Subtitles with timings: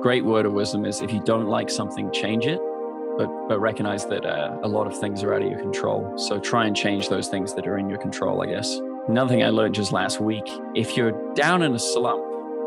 [0.00, 2.60] great word of wisdom is if you don't like something, change it.
[3.18, 6.16] But, but recognize that uh, a lot of things are out of your control.
[6.16, 8.80] So try and change those things that are in your control, I guess.
[9.08, 12.22] Another thing I learned just last week if you're down in a slump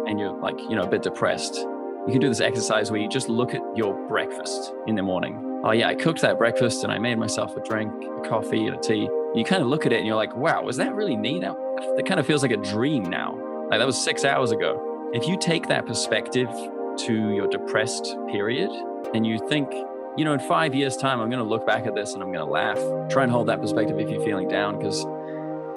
[0.10, 3.08] and you're like, you know, a bit depressed, you can do this exercise where you
[3.08, 5.62] just look at your breakfast in the morning.
[5.64, 8.76] Oh, yeah, I cooked that breakfast and I made myself a drink, a coffee, and
[8.76, 9.08] a tea.
[9.34, 11.40] You kind of look at it and you're like, wow, was that really me?
[11.40, 11.56] That,
[11.96, 13.38] that kind of feels like a dream now.
[13.70, 15.12] Like that was six hours ago.
[15.14, 16.50] If you take that perspective
[17.00, 18.70] to your depressed period
[19.14, 19.72] and you think,
[20.18, 22.32] you know, in five years' time, I'm going to look back at this and I'm
[22.32, 22.78] going to laugh.
[23.10, 25.06] Try and hold that perspective if you're feeling down because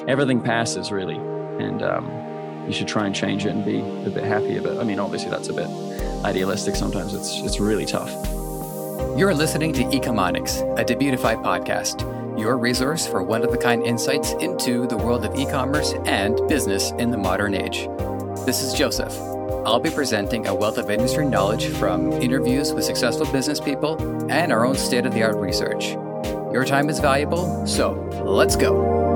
[0.06, 1.16] everything passes really.
[1.16, 4.60] And um, you should try and change it and be a bit happier.
[4.60, 5.68] But I mean, obviously, that's a bit
[6.24, 7.14] idealistic sometimes.
[7.14, 8.10] It's, it's really tough.
[9.16, 12.00] You're listening to Ecomonics, a Debutify podcast,
[12.38, 16.36] your resource for one of a kind insights into the world of e commerce and
[16.48, 17.86] business in the modern age.
[18.44, 19.33] This is Joseph.
[19.66, 23.96] I'll be presenting a wealth of industry knowledge from interviews with successful business people
[24.30, 25.92] and our own state of the art research.
[26.52, 27.92] Your time is valuable, so
[28.24, 29.13] let's go.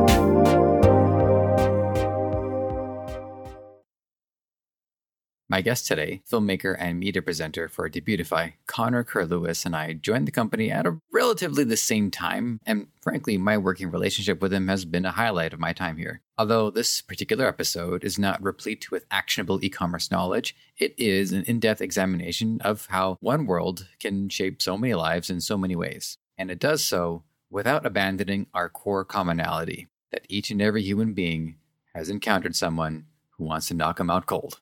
[5.50, 10.32] My guest today, filmmaker and media presenter for Debutify, Connor Kerr-Lewis, and I joined the
[10.32, 14.84] company at a relatively the same time, and frankly, my working relationship with him has
[14.84, 16.20] been a highlight of my time here.
[16.36, 21.44] Although this particular episode is not replete with actionable e commerce knowledge, it is an
[21.44, 25.74] in depth examination of how one world can shape so many lives in so many
[25.74, 26.18] ways.
[26.36, 31.56] And it does so without abandoning our core commonality that each and every human being
[31.94, 34.60] has encountered someone who wants to knock him out cold.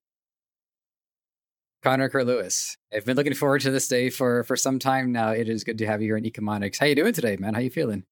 [1.82, 2.76] Connor Kerr-Lewis.
[2.92, 5.30] I've been looking forward to this day for for some time now.
[5.30, 6.78] It is good to have you here in Ecomonics.
[6.78, 7.54] How you doing today, man?
[7.54, 8.04] How you feeling?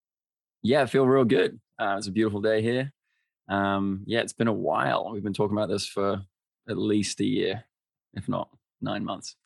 [0.62, 1.61] Yeah, I feel real good.
[1.79, 2.92] Uh, it's a beautiful day here.
[3.48, 5.11] Um, yeah, it's been a while.
[5.12, 6.23] We've been talking about this for
[6.69, 7.65] at least a year,
[8.15, 8.48] if not
[8.81, 9.37] nine months.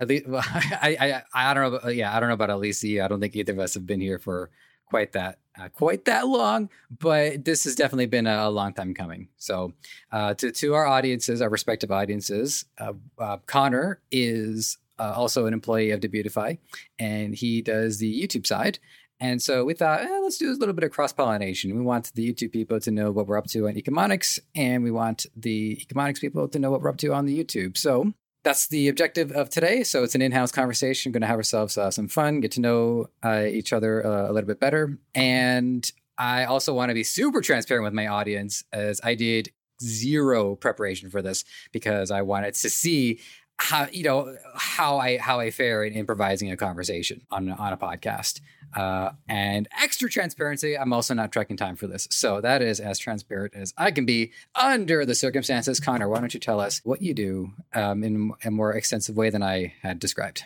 [0.00, 1.78] At least, well, I, I, I don't know.
[1.78, 3.04] About, yeah, I don't know about at least a year.
[3.04, 4.50] I don't think either of us have been here for
[4.86, 8.94] quite that uh, quite that long, but this has definitely been a, a long time
[8.94, 9.28] coming.
[9.36, 9.72] So,
[10.12, 15.52] uh, to to our audiences, our respective audiences, uh, uh Connor is uh, also an
[15.52, 16.58] employee of Debutify,
[16.98, 18.78] and he does the YouTube side.
[19.18, 21.74] And so we thought, eh, let's do a little bit of cross pollination.
[21.74, 24.90] We want the YouTube people to know what we're up to on Ecomonics, and we
[24.90, 27.78] want the Ecomonics people to know what we're up to on the YouTube.
[27.78, 28.12] So
[28.46, 29.82] that's the objective of today.
[29.82, 31.10] So it's an in-house conversation.
[31.10, 34.32] Going to have ourselves uh, some fun, get to know uh, each other uh, a
[34.32, 39.00] little bit better, and I also want to be super transparent with my audience, as
[39.02, 39.50] I did
[39.82, 43.20] zero preparation for this because I wanted to see
[43.58, 47.76] how you know how I how I fare in improvising a conversation on on a
[47.76, 48.40] podcast.
[48.74, 52.08] Uh, and extra transparency, I'm also not tracking time for this.
[52.10, 55.80] So that is as transparent as I can be under the circumstances.
[55.80, 59.30] Connor, why don't you tell us what you do um, in a more extensive way
[59.30, 60.44] than I had described?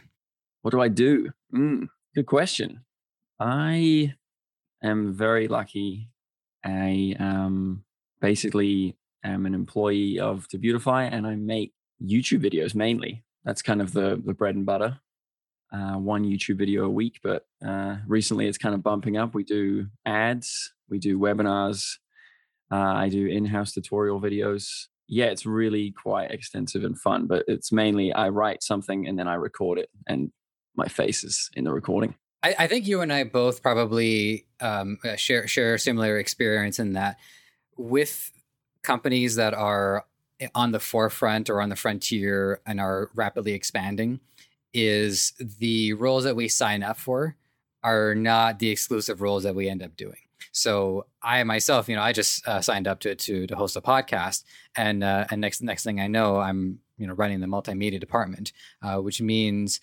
[0.63, 1.31] What do I do?
[1.55, 2.85] Mm, good question.
[3.39, 4.15] I
[4.83, 6.11] am very lucky.
[6.65, 7.85] I um,
[8.21, 11.73] basically am an employee of Debutify and I make
[12.03, 13.25] YouTube videos mainly.
[13.45, 15.01] That's kind of the the bread and butter.
[15.73, 19.35] Uh, one YouTube video a week, but uh, recently it's kind of bumping up.
[19.35, 21.99] We do ads, we do webinars,
[22.73, 24.87] uh, I do in-house tutorial videos.
[25.07, 29.29] Yeah, it's really quite extensive and fun, but it's mainly I write something and then
[29.29, 30.33] I record it, and
[30.77, 32.15] my face is in the recording.
[32.43, 36.79] I, I think you and I both probably um, uh, share share a similar experience
[36.79, 37.19] in that
[37.77, 38.31] with
[38.83, 40.05] companies that are
[40.55, 44.21] on the forefront or on the frontier and are rapidly expanding
[44.73, 47.37] is the roles that we sign up for
[47.83, 50.19] are not the exclusive roles that we end up doing.
[50.53, 53.81] So I myself, you know, I just uh, signed up to, to to host a
[53.81, 54.45] podcast,
[54.77, 58.53] and uh, and next next thing I know, I'm you know running the multimedia department,
[58.83, 59.81] uh, which means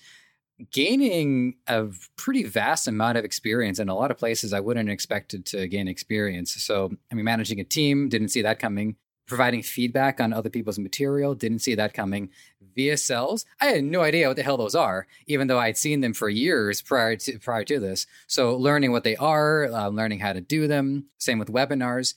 [0.72, 5.46] gaining a pretty vast amount of experience in a lot of places I wouldn't expected
[5.48, 6.52] to gain experience.
[6.64, 8.96] So I mean, managing a team didn't see that coming
[9.28, 11.36] providing feedback on other people's material.
[11.36, 12.30] Didn't see that coming.
[12.78, 16.14] VSLs, I had no idea what the hell those are, even though I'd seen them
[16.14, 18.06] for years prior to prior to this.
[18.28, 21.06] So learning what they are, uh, learning how to do them.
[21.18, 22.14] Same with webinars.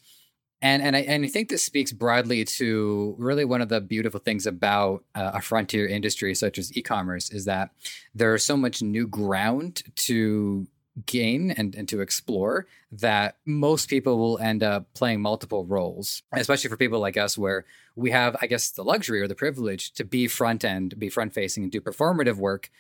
[0.63, 4.21] And and I and I think this speaks broadly to really one of the beautiful
[4.21, 7.71] things about uh, a frontier industry such as e-commerce is that
[8.15, 10.67] there's so much new ground to
[11.07, 16.69] gain and, and to explore that most people will end up playing multiple roles, especially
[16.69, 17.65] for people like us, where
[17.97, 21.33] we have, I guess, the luxury or the privilege to be front end, be front
[21.33, 22.71] facing, and do performative work,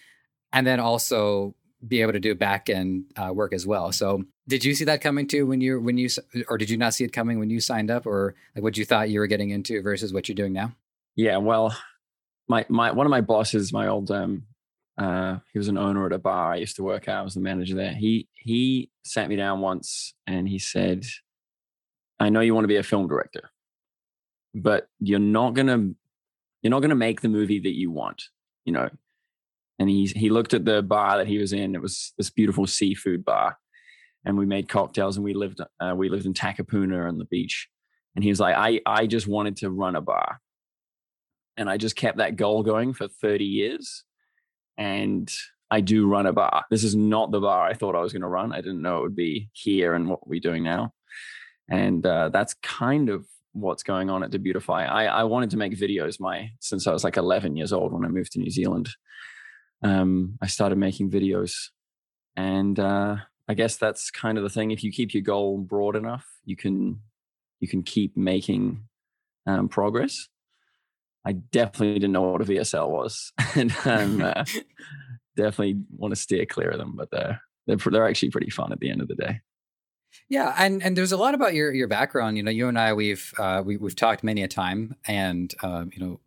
[0.53, 1.55] and then also
[1.87, 3.93] be able to do back end uh, work as well.
[3.93, 6.09] So, did you see that coming too when you when you
[6.49, 8.85] or did you not see it coming when you signed up, or like what you
[8.85, 10.73] thought you were getting into versus what you're doing now?
[11.15, 11.77] Yeah, well,
[12.49, 14.45] my my one of my bosses, my old um,
[15.00, 17.17] uh, he was an owner at a bar I used to work at.
[17.17, 17.94] I was the manager there.
[17.94, 21.06] He he sat me down once and he said,
[22.20, 23.50] "I know you want to be a film director,
[24.55, 25.93] but you're not gonna
[26.61, 28.25] you're not gonna make the movie that you want,
[28.67, 28.91] you know."
[29.79, 31.75] And he he looked at the bar that he was in.
[31.75, 33.56] It was this beautiful seafood bar,
[34.26, 37.69] and we made cocktails and we lived uh, we lived in Takapuna on the beach.
[38.14, 40.41] And he was like, "I I just wanted to run a bar."
[41.56, 44.05] And I just kept that goal going for 30 years
[44.81, 45.31] and
[45.71, 46.65] I do run a bar.
[46.71, 48.53] This is not the bar I thought I was going to run.
[48.53, 50.94] I didn't know it would be here and what we're doing now.
[51.69, 54.88] And uh, that's kind of what's going on at Debutify.
[54.91, 58.05] I, I wanted to make videos my since I was like 11 years old when
[58.05, 58.88] I moved to New Zealand.
[59.85, 61.69] Um, I started making videos,
[62.37, 63.17] and uh,
[63.49, 64.73] I guess that's kind of the thing.
[64.73, 67.00] If you keep your goal broad enough, you can
[67.61, 68.83] you can keep making
[69.47, 70.29] um, progress.
[71.25, 74.44] I definitely didn't know what a VSL was, and um, uh,
[75.37, 76.94] definitely want to steer clear of them.
[76.96, 79.40] But they're they're they're actually pretty fun at the end of the day.
[80.28, 82.37] Yeah, and and there's a lot about your your background.
[82.37, 85.90] You know, you and I we've uh, we, we've talked many a time, and um,
[85.93, 86.20] you know,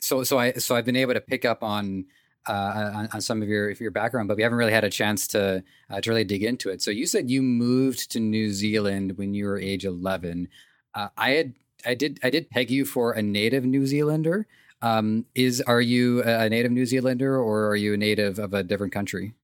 [0.00, 2.06] so so I so I've been able to pick up on.
[2.46, 5.26] Uh, on, on, some of your your background, but we haven't really had a chance
[5.26, 6.82] to uh, to really dig into it.
[6.82, 10.48] So you said you moved to New Zealand when you were age eleven.
[10.94, 11.54] Uh, I had
[11.86, 14.46] I did I did peg you for a native New Zealander.
[14.82, 18.62] Um, is are you a native New Zealander or are you a native of a
[18.62, 19.34] different country?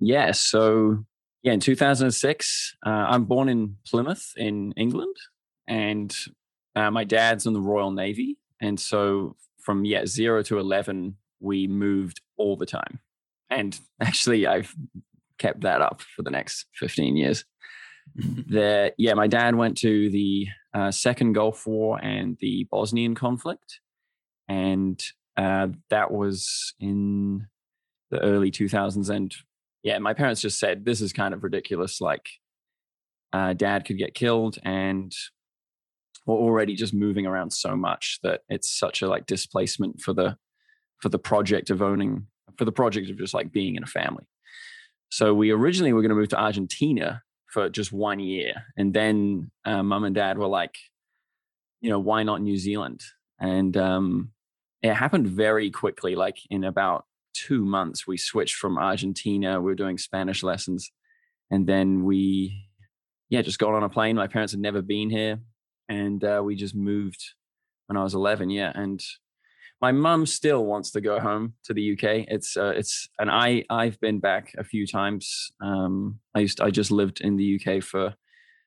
[0.00, 1.04] Yeah, so
[1.42, 5.16] yeah, in 2006, uh, I'm born in Plymouth in England,
[5.66, 6.16] and
[6.76, 11.66] uh, my dad's in the Royal Navy, and so from yeah zero to 11, we
[11.66, 13.00] moved all the time,
[13.50, 14.74] and actually I've
[15.38, 17.44] kept that up for the next 15 years.
[18.14, 23.80] the yeah, my dad went to the uh, Second Gulf War and the Bosnian conflict,
[24.48, 25.02] and
[25.36, 27.46] uh, that was in
[28.10, 29.08] the early 2000s.
[29.08, 29.34] And
[29.82, 32.00] yeah, my parents just said this is kind of ridiculous.
[32.00, 32.28] Like,
[33.32, 35.12] uh, dad could get killed, and
[36.26, 40.36] we're already just moving around so much that it's such a like displacement for the
[41.00, 42.26] for the project of owning
[42.56, 44.26] for the project of just like being in a family.
[45.10, 48.52] So we originally were going to move to Argentina for just one year.
[48.76, 50.76] And then uh, mum and dad were like,
[51.80, 53.02] you know, why not New Zealand?
[53.40, 54.32] And um,
[54.82, 56.14] it happened very quickly.
[56.14, 59.60] Like in about two months, we switched from Argentina.
[59.60, 60.90] We were doing Spanish lessons.
[61.50, 62.66] And then we,
[63.30, 64.16] yeah, just got on a plane.
[64.16, 65.40] My parents had never been here.
[65.88, 67.22] And uh, we just moved
[67.86, 68.50] when I was 11.
[68.50, 68.72] Yeah.
[68.74, 69.00] And
[69.80, 72.26] my mum still wants to go home to the UK.
[72.28, 75.52] It's uh, it's and I I've been back a few times.
[75.60, 78.14] Um, I used to, I just lived in the UK for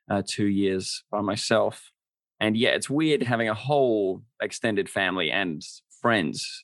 [0.09, 1.91] uh, two years by myself,
[2.39, 5.61] and yeah, it's weird having a whole extended family and
[6.01, 6.63] friends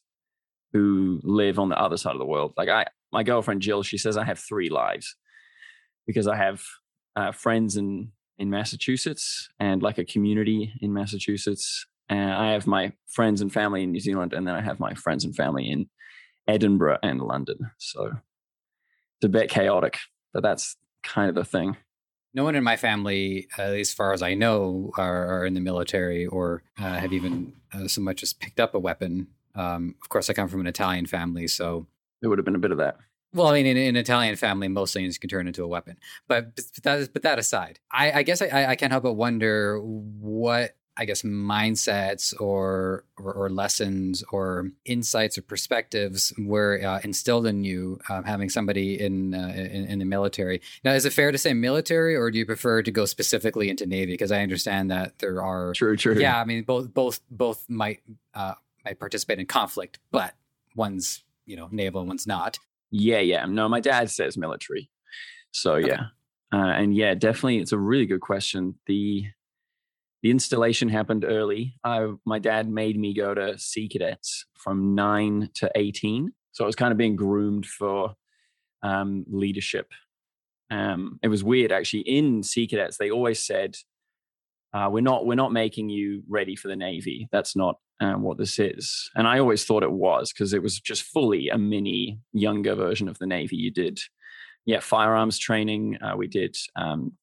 [0.74, 2.54] who live on the other side of the world.
[2.58, 5.16] Like I, my girlfriend Jill, she says I have three lives
[6.06, 6.64] because I have
[7.16, 12.94] uh, friends in in Massachusetts and like a community in Massachusetts and I have my
[13.08, 15.90] friends and family in New Zealand, and then I have my friends and family in
[16.48, 17.72] Edinburgh and London.
[17.78, 18.06] So
[19.18, 19.98] it's a bit chaotic,
[20.34, 21.78] but that's kind of the thing.
[22.34, 25.60] No one in my family, uh, as far as I know, are, are in the
[25.60, 29.28] military or uh, have even uh, so much as picked up a weapon.
[29.56, 31.88] Um, of course, I come from an Italian family, so
[32.22, 32.98] it would have been a bit of that.
[33.34, 35.98] Well, I mean, in, in, an Italian family, most things can turn into a weapon.
[36.28, 39.80] But but that, but that aside, I, I guess I, I can't help but wonder
[39.82, 47.46] what I guess mindsets or, or, or lessons or insights or perspectives were uh, instilled
[47.46, 50.62] in you um, having somebody in, uh, in, in the military.
[50.84, 53.86] Now, is it fair to say military, or do you prefer to go specifically into
[53.86, 54.14] Navy?
[54.14, 56.20] Because I understand that there are true, true.
[56.20, 58.02] Yeah, I mean both both both might
[58.34, 58.54] uh,
[58.86, 60.34] might participate in conflict, but
[60.76, 62.60] one's you know naval, one's not.
[62.92, 63.46] Yeah, yeah.
[63.46, 64.90] No, my dad says military,
[65.52, 65.90] so okay.
[65.90, 66.06] yeah,
[66.54, 68.76] uh, and yeah, definitely, it's a really good question.
[68.86, 69.26] The
[70.28, 71.76] the installation happened early.
[71.86, 76.34] I, my dad made me go to Sea Cadets from nine to 18.
[76.52, 78.14] So I was kind of being groomed for
[78.84, 79.90] um, leadership.
[80.70, 82.02] Um, it was weird actually.
[82.02, 83.78] In Sea Cadets, they always said,
[84.74, 87.30] uh, "We're not, we're not making you ready for the Navy.
[87.32, 90.78] That's not um, what this is." And I always thought it was because it was
[90.78, 93.56] just fully a mini, younger version of the Navy.
[93.56, 94.02] You did,
[94.66, 96.00] yeah, firearms training.
[96.02, 97.14] Uh, we did um,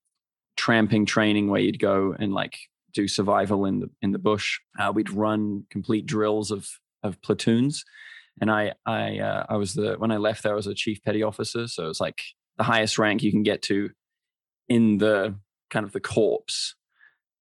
[0.56, 2.56] tramping training where you'd go and like
[2.94, 4.58] do survival in the in the bush.
[4.78, 6.68] Uh, we'd run complete drills of
[7.02, 7.84] of platoons,
[8.40, 11.02] and I I uh, I was the when I left there I was a chief
[11.04, 12.22] petty officer, so it's like
[12.56, 13.90] the highest rank you can get to
[14.68, 15.34] in the
[15.70, 16.74] kind of the corps.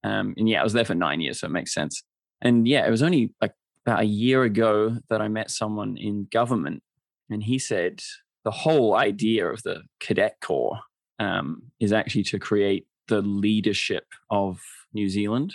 [0.04, 2.04] Um, and yeah, I was there for nine years, so it makes sense.
[2.42, 3.54] And yeah, it was only like
[3.86, 6.84] about a year ago that I met someone in government,
[7.30, 8.02] and he said
[8.44, 10.80] the whole idea of the cadet corps
[11.20, 14.60] um, is actually to create the leadership of
[14.94, 15.54] New Zealand.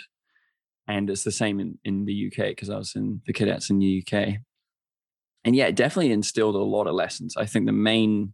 [0.87, 3.79] And it's the same in, in the UK because I was in the cadets in
[3.79, 4.37] the UK.
[5.45, 7.37] And yeah, it definitely instilled a lot of lessons.
[7.37, 8.33] I think the main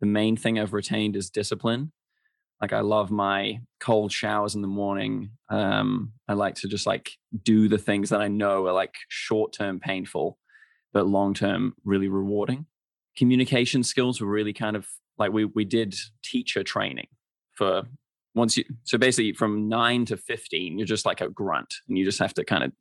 [0.00, 1.92] the main thing I've retained is discipline.
[2.60, 5.30] Like I love my cold showers in the morning.
[5.50, 9.52] Um, I like to just like do the things that I know are like short
[9.52, 10.38] term painful,
[10.92, 12.66] but long term really rewarding.
[13.16, 14.86] Communication skills were really kind of
[15.18, 17.08] like we we did teacher training
[17.54, 17.84] for
[18.36, 22.04] once you so basically from nine to 15 you're just like a grunt and you
[22.04, 22.72] just have to kind of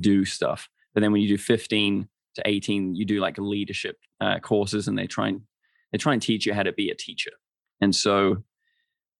[0.00, 0.68] do stuff.
[0.94, 4.98] But then when you do 15 to 18 you do like leadership uh, courses and
[4.98, 5.42] they try and
[5.92, 7.30] they try and teach you how to be a teacher.
[7.80, 8.42] And so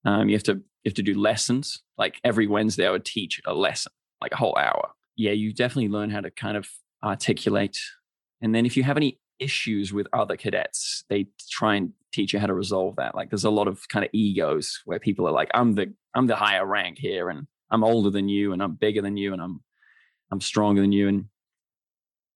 [0.05, 1.83] um, you have to you have to do lessons.
[1.97, 4.91] Like every wednesday i would teach a lesson like a whole hour.
[5.15, 6.69] Yeah you definitely learn how to kind of
[7.05, 7.79] articulate.
[8.41, 12.39] And then if you have any issues with other cadets they try and teach you
[12.39, 13.15] how to resolve that.
[13.15, 16.27] Like there's a lot of kind of egos where people are like i'm the i'm
[16.27, 19.43] the higher rank here and i'm older than you and i'm bigger than you and
[19.43, 19.61] i'm
[20.33, 21.27] i'm stronger than you and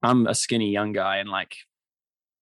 [0.02, 1.54] i'm a skinny young guy and like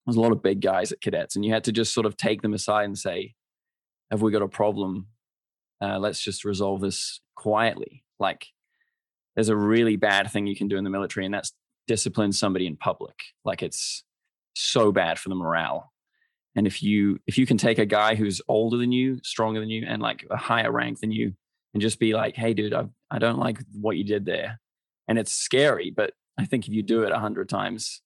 [0.05, 2.17] there's a lot of big guys at cadets and you had to just sort of
[2.17, 3.35] take them aside and say
[4.11, 5.07] have we got a problem?
[5.81, 8.03] Uh, let's just resolve this quietly.
[8.19, 8.47] Like
[9.35, 11.53] there's a really bad thing you can do in the military and that's
[11.87, 13.15] discipline somebody in public.
[13.45, 14.03] Like it's
[14.55, 15.91] so bad for the morale.
[16.55, 19.69] And if you if you can take a guy who's older than you, stronger than
[19.69, 21.33] you, and like a higher rank than you,
[21.73, 24.59] and just be like, "Hey, dude, I I don't like what you did there,"
[25.07, 28.01] and it's scary, but I think if you do it a hundred times,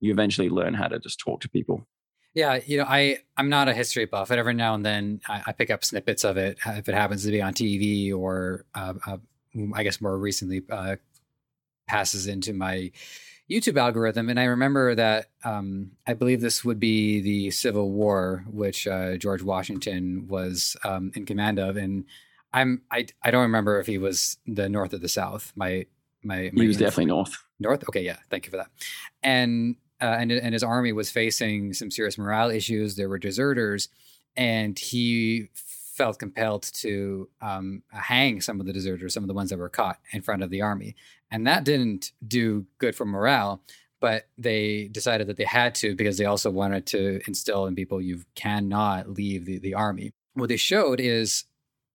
[0.00, 1.86] you eventually learn how to just talk to people.
[2.34, 5.42] Yeah, you know, I I'm not a history buff, but every now and then I,
[5.46, 8.94] I pick up snippets of it if it happens to be on TV or uh,
[9.06, 9.16] uh,
[9.74, 10.96] I guess more recently uh,
[11.86, 12.90] passes into my
[13.50, 14.28] YouTube algorithm.
[14.28, 19.16] And I remember that um, I believe this would be the Civil War, which uh,
[19.16, 21.76] George Washington was um, in command of.
[21.76, 22.04] And
[22.52, 25.52] I'm I I don't remember if he was the North or the South.
[25.54, 25.86] My
[26.22, 27.44] my, my he was definitely North.
[27.60, 27.84] North.
[27.88, 28.16] Okay, yeah.
[28.30, 28.70] Thank you for that.
[29.22, 32.96] And uh, and and his army was facing some serious morale issues.
[32.96, 33.88] There were deserters,
[34.36, 35.48] and he
[35.96, 39.68] felt compelled to um, hang some of the deserters, some of the ones that were
[39.68, 40.94] caught in front of the army.
[41.30, 43.62] And that didn't do good for morale,
[44.00, 48.00] but they decided that they had to because they also wanted to instill in people
[48.00, 50.12] you cannot leave the, the army.
[50.34, 51.44] What they showed is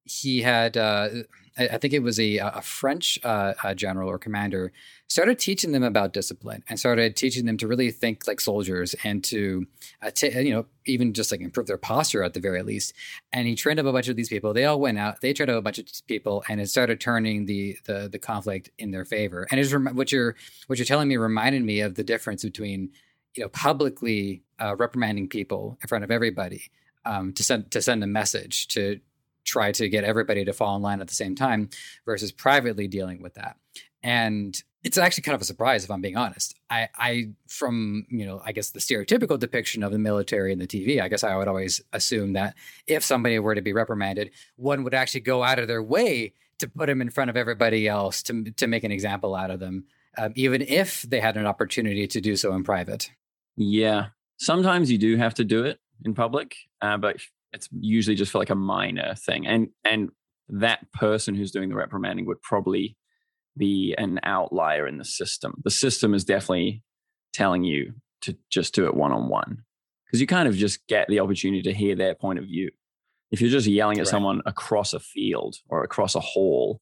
[0.03, 1.09] he had uh,
[1.57, 4.71] I think it was a, a French uh, a general or commander
[5.07, 9.23] started teaching them about discipline and started teaching them to really think like soldiers and
[9.25, 9.67] to
[10.01, 12.93] uh, t- you know even just like improve their posture at the very least.
[13.33, 14.53] And he trained up a bunch of these people.
[14.53, 15.19] They all went out.
[15.19, 18.69] They trained up a bunch of people, and it started turning the the, the conflict
[18.77, 19.47] in their favor.
[19.51, 20.35] And it's rem- what you're
[20.67, 22.91] what you're telling me reminded me of the difference between
[23.35, 26.71] you know publicly uh, reprimanding people in front of everybody
[27.05, 28.99] um, to send to send a message to
[29.45, 31.69] try to get everybody to fall in line at the same time
[32.05, 33.57] versus privately dealing with that.
[34.03, 36.55] And it's actually kind of a surprise if I'm being honest.
[36.69, 40.67] I, I, from, you know, I guess the stereotypical depiction of the military and the
[40.67, 42.55] TV, I guess I would always assume that
[42.87, 46.67] if somebody were to be reprimanded, one would actually go out of their way to
[46.67, 49.85] put them in front of everybody else to, to make an example out of them,
[50.17, 53.11] uh, even if they had an opportunity to do so in private.
[53.55, 54.07] Yeah.
[54.37, 57.17] Sometimes you do have to do it in public, uh, but
[57.53, 59.45] it's usually just for like a minor thing.
[59.47, 60.09] And and
[60.49, 62.97] that person who's doing the reprimanding would probably
[63.57, 65.61] be an outlier in the system.
[65.63, 66.83] The system is definitely
[67.33, 69.63] telling you to just do it one on one
[70.05, 72.69] because you kind of just get the opportunity to hear their point of view.
[73.31, 74.07] If you're just yelling at right.
[74.07, 76.81] someone across a field or across a hall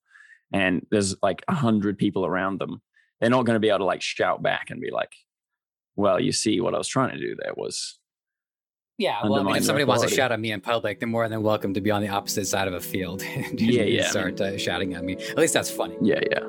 [0.51, 2.81] and there's like a hundred people around them
[3.19, 5.11] they're not going to be able to like shout back and be like
[5.95, 7.98] well you see what i was trying to do there was
[8.99, 11.29] yeah, well, I mean, if somebody wants to shout at me in public, they're more
[11.29, 14.41] than welcome to be on the opposite side of a field and yeah, yeah, start
[14.41, 15.13] uh, shouting at me.
[15.13, 15.95] At least that's funny.
[16.01, 16.39] Yeah, yeah.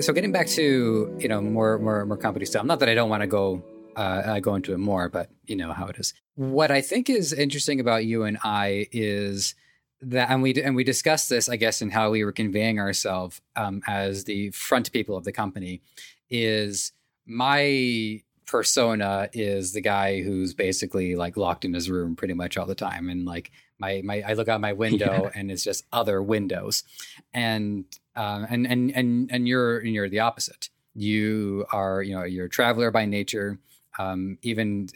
[0.00, 2.64] So getting back to you know more more more company stuff.
[2.64, 3.62] Not that I don't want to go
[3.94, 6.14] uh, go into it more, but you know how it is.
[6.34, 9.54] What I think is interesting about you and I is
[10.00, 13.40] that and we and we discussed this i guess in how we were conveying ourselves
[13.56, 15.82] um, as the front people of the company
[16.30, 16.92] is
[17.26, 22.64] my persona is the guy who's basically like locked in his room pretty much all
[22.64, 25.30] the time and like my my i look out my window yeah.
[25.34, 26.84] and it's just other windows.
[27.32, 27.84] And
[28.16, 30.70] um and and and and you're you're the opposite.
[30.94, 33.58] You are you know you're a traveler by nature
[33.98, 34.88] Um, even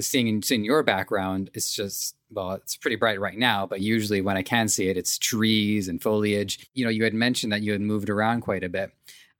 [0.00, 3.66] seeing seeing your background, it's just well, it's pretty bright right now.
[3.66, 6.68] But usually, when I can see it, it's trees and foliage.
[6.74, 8.92] You know, you had mentioned that you had moved around quite a bit.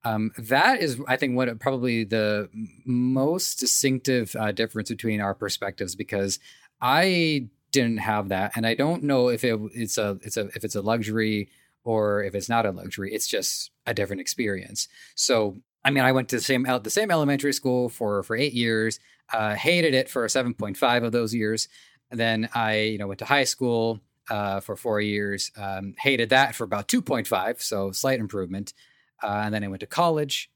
[0.05, 2.49] Um, that is, I think, what probably the
[2.85, 6.39] most distinctive uh, difference between our perspectives because
[6.81, 10.65] I didn't have that, and I don't know if it, it's a it's a if
[10.65, 11.49] it's a luxury
[11.83, 13.13] or if it's not a luxury.
[13.13, 14.89] It's just a different experience.
[15.15, 18.53] So, I mean, I went to the same the same elementary school for for eight
[18.53, 18.99] years.
[19.33, 21.69] Uh, hated it for seven point five of those years.
[22.11, 25.53] Then I, you know, went to high school uh, for four years.
[25.57, 28.75] Um, hated that for about two point five, so slight improvement.
[29.23, 30.51] Uh, and then I went to college.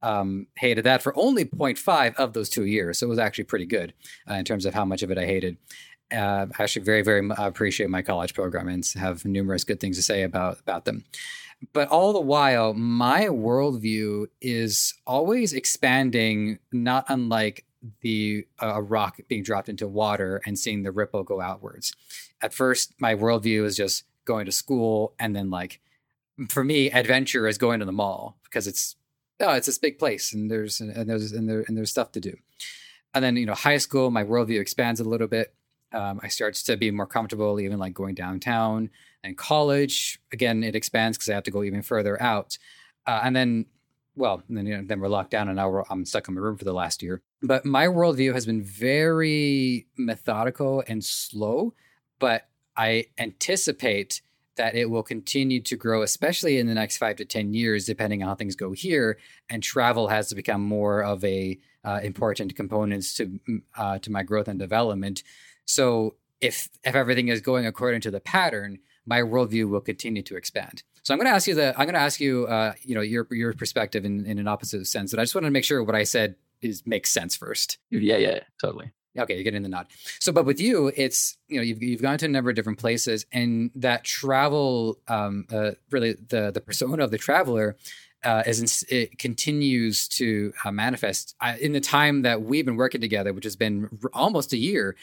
[0.00, 2.98] Um, hated that for only 0.5 of those two years.
[2.98, 3.94] So it was actually pretty good
[4.28, 5.58] uh, in terms of how much of it I hated.
[6.10, 10.02] Uh, I actually very, very appreciate my college program and have numerous good things to
[10.02, 11.04] say about, about them.
[11.72, 17.64] But all the while, my worldview is always expanding, not unlike
[18.00, 21.92] the uh, a rock being dropped into water and seeing the ripple go outwards.
[22.40, 25.80] At first, my worldview is just going to school and then like
[26.48, 28.96] for me, adventure is going to the mall because it's
[29.40, 32.20] oh, it's this big place and there's and there's and there and there's stuff to
[32.20, 32.36] do.
[33.14, 35.54] And then you know, high school, my worldview expands a little bit.
[35.92, 38.90] Um, I start to be more comfortable, even like going downtown.
[39.24, 42.58] And college, again, it expands because I have to go even further out.
[43.06, 43.66] Uh, and then,
[44.16, 46.56] well, then you know, then we're locked down, and now I'm stuck in my room
[46.56, 47.22] for the last year.
[47.40, 51.74] But my worldview has been very methodical and slow,
[52.18, 54.22] but I anticipate
[54.56, 58.22] that it will continue to grow, especially in the next five to 10 years, depending
[58.22, 59.18] on how things go here.
[59.48, 63.40] And travel has to become more of a uh, important components to,
[63.76, 65.22] uh, to my growth and development.
[65.64, 70.36] So if, if everything is going according to the pattern, my worldview will continue to
[70.36, 70.82] expand.
[71.02, 73.00] So I'm going to ask you the, I'm going to ask you, uh, you know,
[73.00, 75.82] your, your perspective in, in an opposite sense, but I just want to make sure
[75.82, 77.78] what I said is makes sense first.
[77.90, 78.92] Yeah, yeah, totally.
[79.18, 79.88] Okay, you're getting the nod.
[80.20, 82.78] So, but with you, it's you know you've you've gone to a number of different
[82.78, 87.76] places, and that travel, um, uh, really the the persona of the traveler,
[88.24, 93.02] uh, is it continues to uh, manifest I, in the time that we've been working
[93.02, 94.96] together, which has been r- almost a year.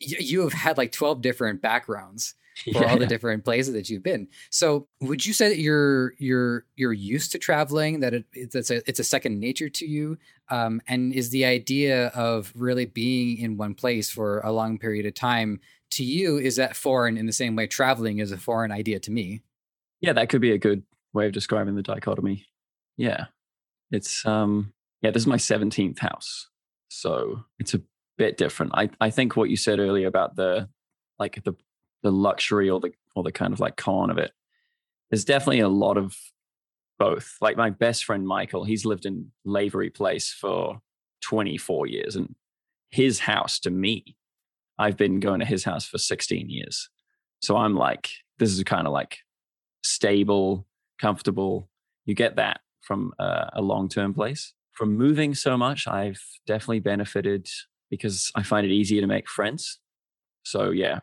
[0.00, 2.34] Y- you have had like twelve different backgrounds
[2.72, 2.90] for yeah.
[2.90, 4.28] all the different places that you've been.
[4.50, 8.00] So, would you say that you're you're you're used to traveling?
[8.00, 10.18] That it, it's a it's a second nature to you?
[10.48, 15.06] Um, and is the idea of really being in one place for a long period
[15.06, 15.60] of time
[15.92, 19.10] to you is that foreign in the same way traveling is a foreign idea to
[19.10, 19.42] me?
[20.00, 22.46] Yeah, that could be a good way of describing the dichotomy.
[22.96, 23.26] Yeah,
[23.90, 26.48] it's um yeah, this is my seventeenth house,
[26.88, 27.80] so it's a
[28.18, 28.72] bit different.
[28.74, 30.68] I I think what you said earlier about the
[31.18, 31.54] like the
[32.02, 34.32] the luxury or the or the kind of like con of it.
[35.10, 36.16] There's definitely a lot of
[36.98, 37.36] both.
[37.40, 40.80] Like my best friend Michael, he's lived in Lavery Place for
[41.22, 42.34] 24 years, and
[42.90, 44.16] his house to me,
[44.78, 46.88] I've been going to his house for 16 years.
[47.40, 49.18] So I'm like, this is kind of like
[49.82, 50.66] stable,
[51.00, 51.68] comfortable.
[52.04, 54.52] You get that from uh, a, a long term place.
[54.72, 57.48] From moving so much, I've definitely benefited
[57.90, 59.78] because I find it easier to make friends.
[60.44, 61.00] So yeah,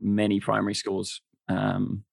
[0.00, 2.04] many primary schools um,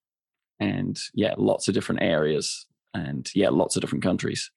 [0.59, 4.51] and yeah lots of different areas and yeah lots of different countries.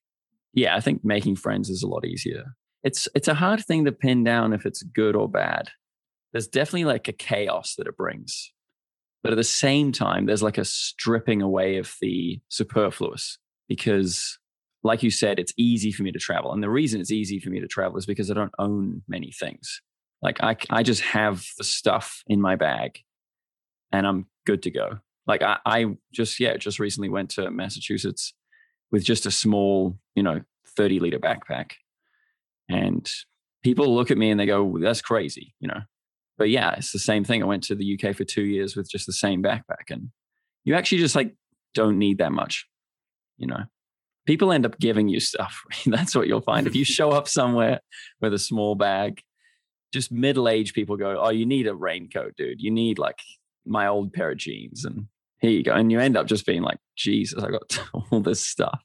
[0.55, 2.45] Yeah i think making friends is a lot easier.
[2.85, 5.71] It's it's a hard thing to pin down if it's good or bad.
[6.33, 8.53] There's definitely like a chaos that it brings
[9.23, 13.39] but at the same time there's like a stripping away of the superfluous
[13.69, 14.39] because
[14.83, 17.51] like you said it's easy for me to travel and the reason it's easy for
[17.51, 19.81] me to travel is because i don't own many things.
[20.23, 23.01] Like i, I just have the stuff in my bag
[23.93, 24.99] and I'm good to go.
[25.27, 28.33] Like I, I just yeah, just recently went to Massachusetts
[28.91, 30.41] with just a small, you know,
[30.77, 31.73] 30 liter backpack.
[32.69, 33.11] And
[33.63, 35.81] people look at me and they go, that's crazy, you know.
[36.37, 37.43] But yeah, it's the same thing.
[37.43, 39.91] I went to the UK for two years with just the same backpack.
[39.91, 40.11] And
[40.65, 41.35] you actually just like
[41.75, 42.67] don't need that much,
[43.37, 43.65] you know.
[44.27, 45.63] People end up giving you stuff.
[45.87, 46.67] that's what you'll find.
[46.67, 47.81] If you show up somewhere
[48.21, 49.21] with a small bag,
[49.93, 52.61] just middle aged people go, Oh, you need a raincoat, dude.
[52.61, 53.19] You need like
[53.69, 55.07] my old pair of jeans and
[55.41, 55.73] here you go.
[55.73, 58.83] And you end up just being like, Jesus, I got all this stuff.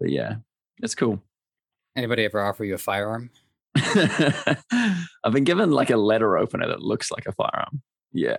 [0.00, 0.36] But yeah,
[0.82, 1.22] it's cool.
[1.96, 3.30] Anybody ever offer you a firearm?
[3.76, 7.82] I've been given like a letter opener that looks like a firearm.
[8.12, 8.36] Yeah.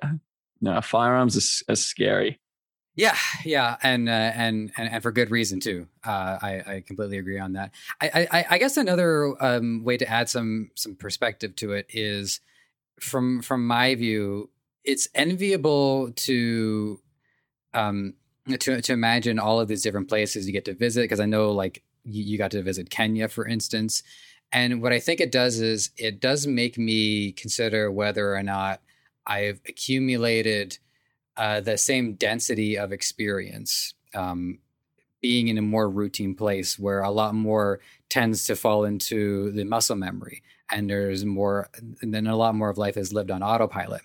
[0.62, 2.40] No, firearms are, are scary.
[2.98, 5.88] Yeah, yeah, and uh, and and and for good reason too.
[6.06, 7.72] Uh, I I completely agree on that.
[8.00, 12.40] I I, I guess another um, way to add some some perspective to it is
[13.02, 14.50] from from my view,
[14.86, 17.00] it's enviable to
[17.74, 18.14] um
[18.60, 21.52] to to imagine all of these different places you get to visit because I know
[21.52, 24.04] like you, you got to visit Kenya for instance.
[24.52, 28.82] And what I think it does is it does make me consider whether or not
[29.26, 30.78] I've accumulated
[31.36, 34.60] uh, the same density of experience um,
[35.22, 39.66] being in a more routine place where a lot more tends to fall into the
[39.66, 41.70] muscle memory and there's more
[42.02, 44.02] and then a lot more of life is lived on autopilot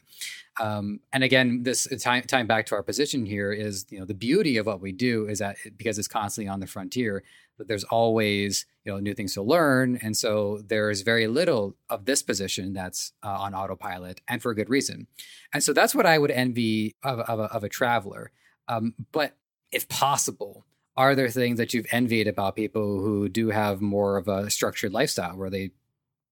[0.60, 4.14] um, and again this time, time back to our position here is you know the
[4.14, 7.24] beauty of what we do is that because it's constantly on the frontier
[7.60, 9.98] that there's always you know new things to learn.
[10.02, 14.54] And so there's very little of this position that's uh, on autopilot and for a
[14.54, 15.06] good reason.
[15.52, 18.32] And so that's what i would envy of, of, a, of a traveler.
[18.66, 19.36] Um, but
[19.70, 20.64] if possible
[20.96, 24.92] are there things that you've envied about people who do have more of a structured
[24.92, 25.70] lifestyle where they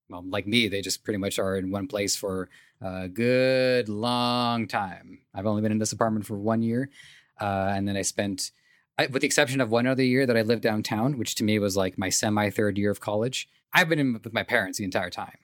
[0.08, 2.48] well like me they just pretty much are in one place for
[2.80, 6.90] a good long time i've only been in this apartment for one year
[7.40, 8.50] uh, and then i spent
[8.98, 11.58] I, with the exception of one other year that i lived downtown which to me
[11.58, 14.84] was like my semi third year of college i've been in with my parents the
[14.84, 15.38] entire time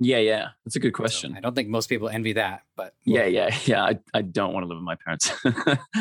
[0.00, 1.32] yeah, yeah, that's a good question.
[1.32, 3.84] So I don't think most people envy that, but yeah, yeah, yeah.
[3.84, 5.32] I, I don't want to live with my parents.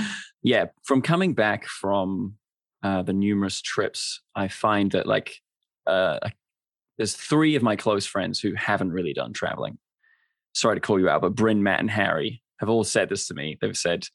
[0.44, 2.36] yeah, from coming back from
[2.82, 5.42] uh, the numerous trips, I find that like
[5.86, 6.20] uh,
[6.98, 9.78] there's three of my close friends who haven't really done traveling.
[10.54, 13.34] Sorry to call you out, but Bryn, Matt, and Harry have all said this to
[13.34, 13.58] me.
[13.60, 14.06] They've said,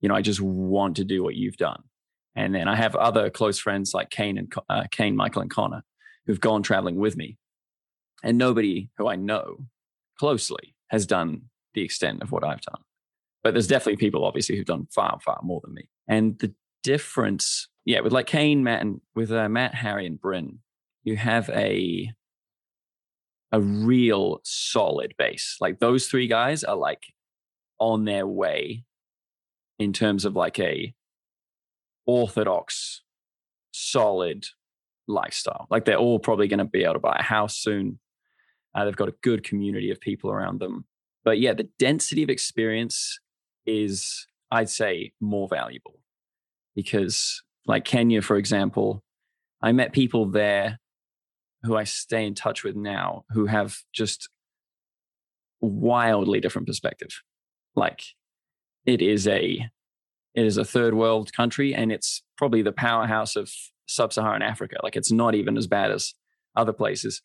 [0.00, 1.82] you know, I just want to do what you've done.
[2.36, 5.82] And then I have other close friends like Kane and uh, Kane, Michael, and Connor
[6.26, 7.38] who've gone traveling with me
[8.22, 9.66] and nobody who I know
[10.18, 11.42] closely has done
[11.74, 12.82] the extent of what I've done.
[13.42, 15.88] But there's definitely people, obviously, who've done far, far more than me.
[16.06, 20.58] And the difference, yeah, with like Kane, Matt, and with uh, Matt, Harry, and Bryn,
[21.02, 22.10] you have a
[23.52, 25.56] a real solid base.
[25.60, 27.02] Like those three guys are like
[27.78, 28.84] on their way
[29.78, 30.92] in terms of like a
[32.06, 33.02] orthodox,
[33.72, 34.46] solid
[35.06, 35.66] lifestyle.
[35.70, 37.98] Like they're all probably going to be able to buy a house soon.
[38.74, 40.84] Uh, they've got a good community of people around them.
[41.24, 43.18] But yeah, the density of experience
[43.66, 46.00] is, I'd say, more valuable
[46.74, 49.02] because, like Kenya, for example,
[49.60, 50.78] I met people there
[51.62, 54.28] who I stay in touch with now who have just
[55.60, 57.10] wildly different perspective.
[57.74, 58.02] Like
[58.86, 59.68] it is a
[60.34, 63.50] it is a third world country and it's probably the powerhouse of
[63.86, 64.76] sub-Saharan Africa.
[64.82, 66.14] Like it's not even as bad as
[66.54, 67.22] other places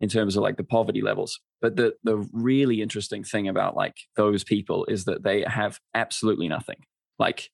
[0.00, 1.38] in terms of like the poverty levels.
[1.60, 6.48] But the the really interesting thing about like those people is that they have absolutely
[6.48, 6.78] nothing.
[7.18, 7.50] Like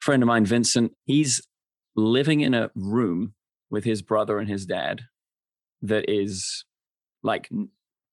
[0.00, 1.46] friend of mine, Vincent, he's
[1.96, 3.34] living in a room
[3.74, 5.02] with his brother and his dad
[5.82, 6.64] that is
[7.24, 7.50] like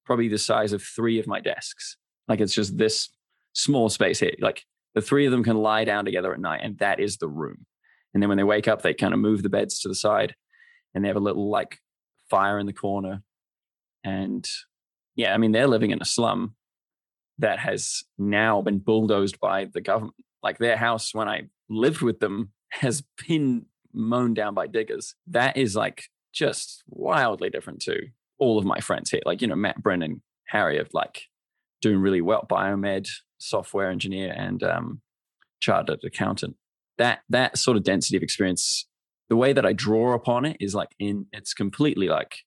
[0.06, 1.98] probably the size of three of my desks.
[2.28, 3.10] Like it's just this
[3.54, 4.34] small space here.
[4.40, 7.28] Like the three of them can lie down together at night, and that is the
[7.28, 7.66] room.
[8.14, 10.36] And then when they wake up, they kind of move the beds to the side
[10.94, 11.78] and they have a little like
[12.28, 13.22] fire in the corner.
[14.04, 14.50] And
[15.16, 16.56] yeah, I mean, they're living in a slum
[17.38, 20.16] that has now been bulldozed by the government.
[20.44, 25.16] Like their house, when I lived with them, has been mown down by diggers.
[25.28, 28.08] That is like just wildly different to
[28.40, 29.22] all of my friends here.
[29.26, 31.24] Like, you know, Matt Brennan, Harry of like
[31.82, 35.02] doing really well, biomed, software engineer, and um,
[35.60, 36.56] chartered accountant.
[36.98, 38.88] That that sort of density of experience,
[39.30, 42.40] the way that I draw upon it is like in it's completely like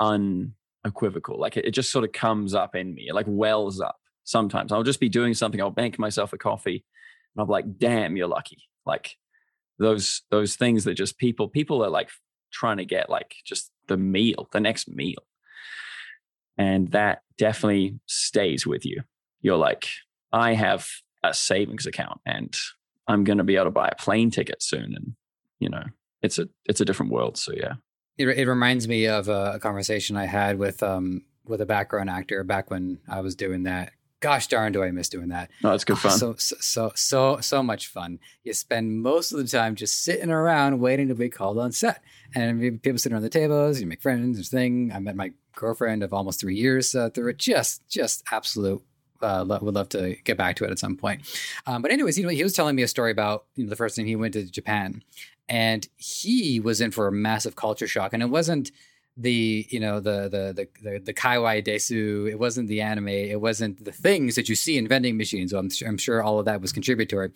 [0.00, 1.38] unequivocal.
[1.38, 3.96] Like it, it just sort of comes up in me, it like wells up.
[4.24, 6.84] Sometimes I'll just be doing something, I'll bank myself a coffee,
[7.34, 8.58] and I'm like, damn, you're lucky.
[8.84, 9.16] Like
[9.78, 12.10] those those things that just people people are like
[12.50, 15.22] trying to get like just the meal, the next meal.
[16.56, 19.02] And that definitely stays with you.
[19.40, 19.88] You're like,
[20.32, 20.88] I have
[21.22, 22.56] a savings account and
[23.06, 24.94] I'm going to be able to buy a plane ticket soon.
[24.94, 25.14] And,
[25.60, 25.84] you know,
[26.22, 27.36] it's a, it's a different world.
[27.36, 27.74] So yeah.
[28.16, 32.10] It, it reminds me of a, a conversation I had with, um, with a background
[32.10, 35.50] actor back when I was doing that gosh darn do I miss doing that.
[35.62, 36.12] No, it's good oh, fun.
[36.12, 38.18] so, so, so, so, so much fun.
[38.44, 42.02] You spend most of the time just sitting around waiting to be called on set.
[42.34, 44.92] And people sitting around the tables, you make friends, this thing.
[44.94, 47.38] I met my girlfriend of almost three years uh, through it.
[47.38, 48.82] Just, just absolute.
[49.20, 51.22] Uh, would love to get back to it at some point.
[51.66, 53.74] Um, but anyways, you know, he was telling me a story about you know, the
[53.74, 55.02] first time he went to Japan,
[55.48, 58.70] and he was in for a massive culture shock, and it wasn't
[59.20, 63.84] the you know the the the the, kawaii desu it wasn't the anime it wasn't
[63.84, 66.72] the things that you see in vending machines I'm, I'm sure all of that was
[66.72, 67.32] contributory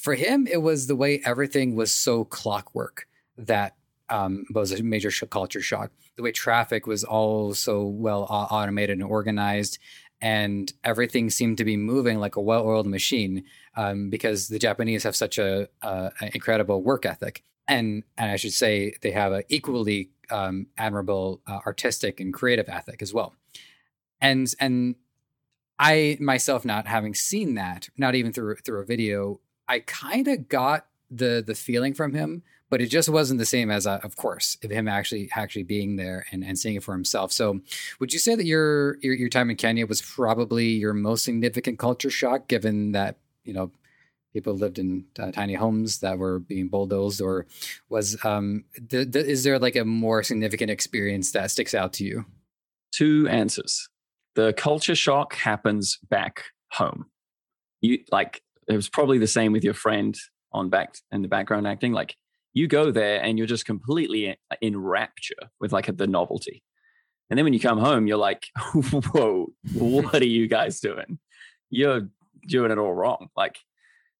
[0.00, 3.76] for him it was the way everything was so clockwork that
[4.08, 9.06] um, was a major culture shock the way traffic was all so well automated and
[9.06, 9.78] organized
[10.22, 13.44] and everything seemed to be moving like a well-oiled machine
[13.76, 17.42] um, because the Japanese have such a, uh, incredible work ethic.
[17.68, 22.68] And and I should say they have an equally um, admirable uh, artistic and creative
[22.68, 23.34] ethic as well.
[24.20, 24.96] And and
[25.78, 30.48] I myself, not having seen that, not even through through a video, I kind of
[30.48, 34.16] got the the feeling from him, but it just wasn't the same as, uh, of
[34.16, 37.30] course, of him actually actually being there and, and seeing it for himself.
[37.32, 37.60] So,
[38.00, 41.78] would you say that your, your your time in Kenya was probably your most significant
[41.78, 43.72] culture shock, given that you know
[44.32, 47.46] people lived in tiny homes that were being bulldozed, or
[47.88, 52.04] was um, th- th- is there like a more significant experience that sticks out to
[52.04, 52.24] you?
[52.92, 53.88] Two answers.
[54.34, 57.06] The culture shock happens back home.
[57.80, 60.16] You like it was probably the same with your friend
[60.52, 61.92] on back in the background acting.
[61.92, 62.16] Like
[62.54, 66.62] you go there and you're just completely in rapture with like the novelty.
[67.30, 71.18] And then when you come home, you're like, whoa, what are you guys doing?
[71.70, 72.08] You're
[72.46, 73.28] doing it all wrong.
[73.36, 73.58] Like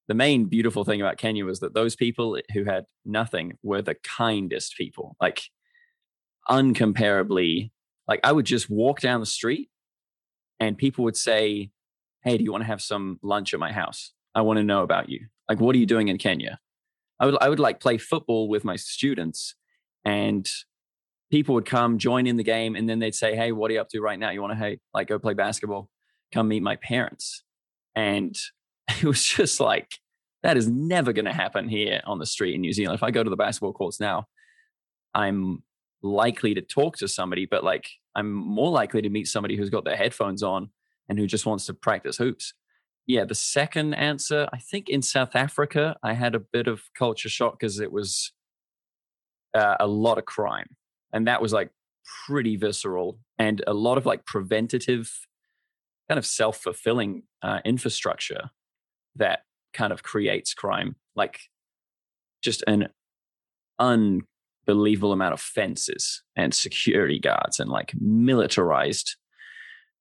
[0.08, 3.94] the main beautiful thing about Kenya was that those people who had nothing were the
[3.94, 5.42] kindest people, like
[6.48, 7.70] uncomparably.
[8.08, 9.70] Like I would just walk down the street
[10.58, 11.70] and people would say,
[12.24, 14.12] Hey, do you want to have some lunch at my house?
[14.34, 15.26] I want to know about you.
[15.48, 16.58] Like, what are you doing in Kenya?
[17.18, 19.54] I would, I would like play football with my students
[20.04, 20.48] and
[21.30, 23.80] people would come join in the game and then they'd say, Hey, what are you
[23.80, 24.30] up to right now?
[24.30, 25.88] You want to, hey, like go play basketball?
[26.32, 27.44] Come meet my parents.
[27.94, 28.34] And
[28.88, 29.98] it was just like,
[30.42, 32.96] that is never going to happen here on the street in New Zealand.
[32.96, 34.26] If I go to the basketball courts now,
[35.14, 35.62] I'm
[36.02, 39.84] likely to talk to somebody, but like I'm more likely to meet somebody who's got
[39.84, 40.70] their headphones on
[41.08, 42.54] and who just wants to practice hoops.
[43.06, 47.28] Yeah, the second answer, I think in South Africa, I had a bit of culture
[47.28, 48.32] shock because it was
[49.54, 50.76] uh, a lot of crime.
[51.12, 51.70] And that was like
[52.26, 55.10] pretty visceral and a lot of like preventative,
[56.08, 58.50] kind of self fulfilling uh, infrastructure
[59.16, 59.40] that
[59.72, 60.96] kind of creates crime.
[61.14, 61.40] Like
[62.42, 62.88] just an
[63.78, 69.16] unbelievable amount of fences and security guards and like militarized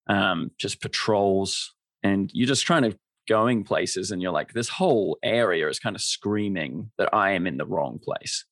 [0.07, 1.73] um, just patrols.
[2.03, 2.97] And you're just trying to
[3.27, 7.47] going places and you're like, this whole area is kind of screaming that I am
[7.47, 8.45] in the wrong place.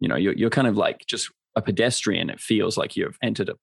[0.00, 2.30] You know, you're, you're kind of like just a pedestrian.
[2.30, 3.54] It feels like you've entered a,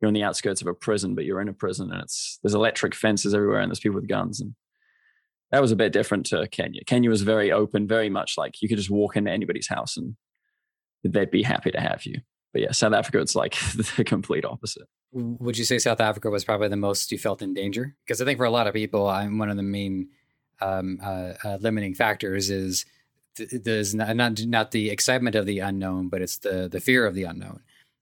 [0.00, 2.54] you're on the outskirts of a prison, but you're in a prison and it's, there's
[2.54, 4.40] electric fences everywhere and there's people with guns.
[4.40, 4.54] And
[5.50, 6.82] that was a bit different to Kenya.
[6.84, 10.16] Kenya was very open, very much like you could just walk into anybody's house and
[11.04, 12.20] they'd be happy to have you.
[12.52, 13.54] But yeah, South Africa, it's like
[13.96, 14.88] the complete opposite.
[15.12, 17.94] Would you say South Africa was probably the most you felt in danger?
[18.04, 20.08] Because I think for a lot of people, I'm one of the main
[20.60, 22.84] um, uh, uh, limiting factors is
[23.36, 27.06] th- there's not, not, not the excitement of the unknown, but it's the the fear
[27.06, 27.60] of the unknown.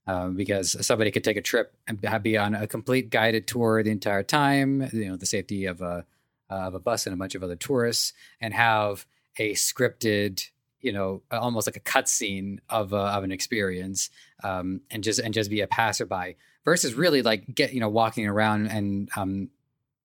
[0.09, 3.91] Um, because somebody could take a trip and be on a complete guided tour the
[3.91, 4.89] entire time.
[4.93, 6.07] You know, the safety of a
[6.51, 9.07] of a bus and a bunch of other tourists, and have
[9.39, 10.49] a scripted
[10.81, 14.11] you know almost like a cutscene of a, of an experience
[14.45, 18.27] um, and just and just be a passerby versus really like get you know walking
[18.27, 19.49] around and um,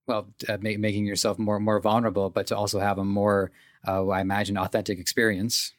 [0.08, 3.52] well uh, ma- making yourself more more vulnerable but to also have a more
[3.88, 5.74] uh, I imagine authentic experience.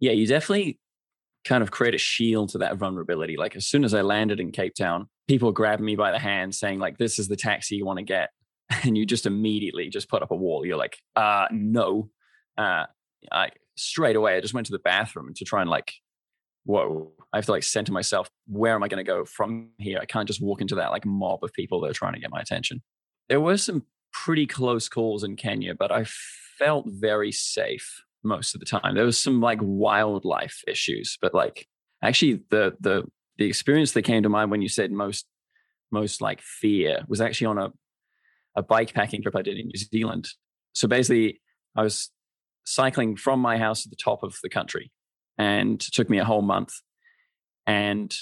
[0.00, 0.78] Yeah, you definitely
[1.44, 3.36] kind of create a shield to that vulnerability.
[3.36, 6.54] Like as soon as I landed in Cape Town, people grabbed me by the hand
[6.54, 8.30] saying like this is the taxi you want to get
[8.84, 10.64] and you just immediately just put up a wall.
[10.64, 12.10] You're like, uh no.
[12.56, 12.84] Uh
[13.32, 15.94] I straight away I just went to the bathroom to try and like,
[16.64, 18.28] whoa, I have to like center myself.
[18.46, 19.98] Where am I going to go from here?
[20.00, 22.30] I can't just walk into that like mob of people that are trying to get
[22.30, 22.82] my attention.
[23.28, 26.04] There were some pretty close calls in Kenya, but I
[26.58, 28.94] felt very safe most of the time.
[28.94, 31.66] There was some like wildlife issues, but like
[32.02, 33.04] actually the the
[33.38, 35.26] the experience that came to mind when you said most
[35.90, 37.72] most like fear was actually on a
[38.58, 40.28] a bike packing trip I did in New Zealand.
[40.72, 41.40] So basically,
[41.76, 42.10] I was
[42.64, 44.92] cycling from my house to the top of the country
[45.38, 46.74] and it took me a whole month
[47.66, 48.14] and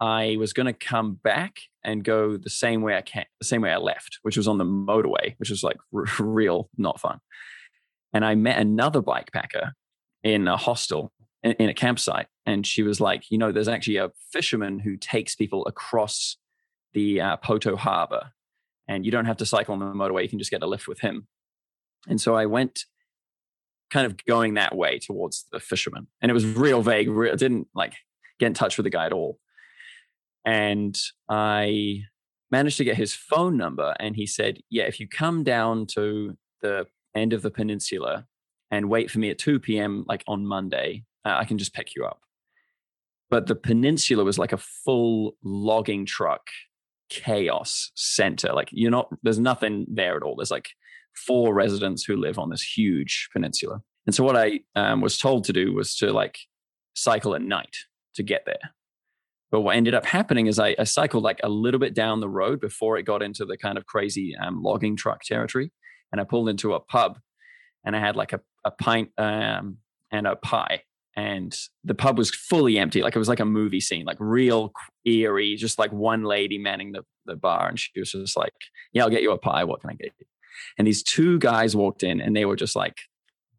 [0.00, 3.62] i was going to come back and go the same way i can the same
[3.62, 7.18] way i left which was on the motorway which was like r- real not fun
[8.12, 9.72] and i met another bike packer
[10.22, 11.10] in a hostel
[11.42, 14.96] in, in a campsite and she was like you know there's actually a fisherman who
[14.98, 16.36] takes people across
[16.92, 18.30] the uh, Pouto harbor
[18.88, 20.88] and you don't have to cycle on the motorway you can just get a lift
[20.88, 21.26] with him
[22.08, 22.84] and so i went
[23.94, 26.08] kind of going that way towards the fisherman.
[26.20, 27.08] And it was real vague.
[27.08, 27.94] I didn't like
[28.40, 29.38] get in touch with the guy at all.
[30.44, 32.02] And I
[32.50, 33.94] managed to get his phone number.
[34.00, 38.26] And he said, Yeah, if you come down to the end of the peninsula
[38.70, 41.94] and wait for me at 2 p.m., like on Monday, uh, I can just pick
[41.94, 42.20] you up.
[43.30, 46.48] But the peninsula was like a full logging truck
[47.22, 48.52] chaos center.
[48.52, 50.36] Like, you're not, there's nothing there at all.
[50.36, 50.70] There's like
[51.14, 53.80] four residents who live on this huge peninsula.
[54.06, 56.38] And so what I um, was told to do was to like
[56.94, 57.76] cycle at night
[58.16, 58.74] to get there.
[59.50, 62.28] But what ended up happening is I, I cycled like a little bit down the
[62.28, 65.70] road before it got into the kind of crazy um, logging truck territory,
[66.10, 67.18] and I pulled into a pub,
[67.84, 69.78] and I had like a, a pint um,
[70.10, 70.82] and a pie,
[71.16, 74.72] and the pub was fully empty, like it was like a movie scene, like real
[75.04, 78.54] eerie, just like one lady manning the, the bar, and she was just like,
[78.92, 79.64] "Yeah, I'll get you a pie.
[79.64, 80.26] What can I get you?"
[80.78, 82.96] And these two guys walked in, and they were just like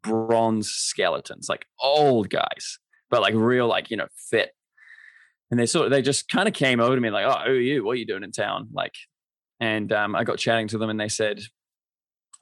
[0.03, 4.51] bronze skeletons, like old guys, but like real, like you know, fit
[5.51, 7.51] and they sort of they just kind of came over to me like, "Oh, who
[7.51, 7.85] are you?
[7.85, 8.93] What are you doing in town?" Like,
[9.59, 11.39] and um, I got chatting to them, and they said,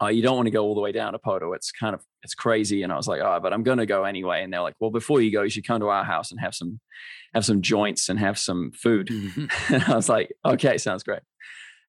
[0.03, 1.55] "Oh, you don't want to go all the way down to Pouto.
[1.55, 4.03] It's kind of it's crazy." And I was like, "Oh, but I'm going to go
[4.03, 6.39] anyway." And they're like, "Well, before you go, you should come to our house and
[6.39, 6.79] have some
[7.33, 9.45] have some joints and have some food." Mm-hmm.
[9.73, 11.21] and I was like, "Okay, sounds great."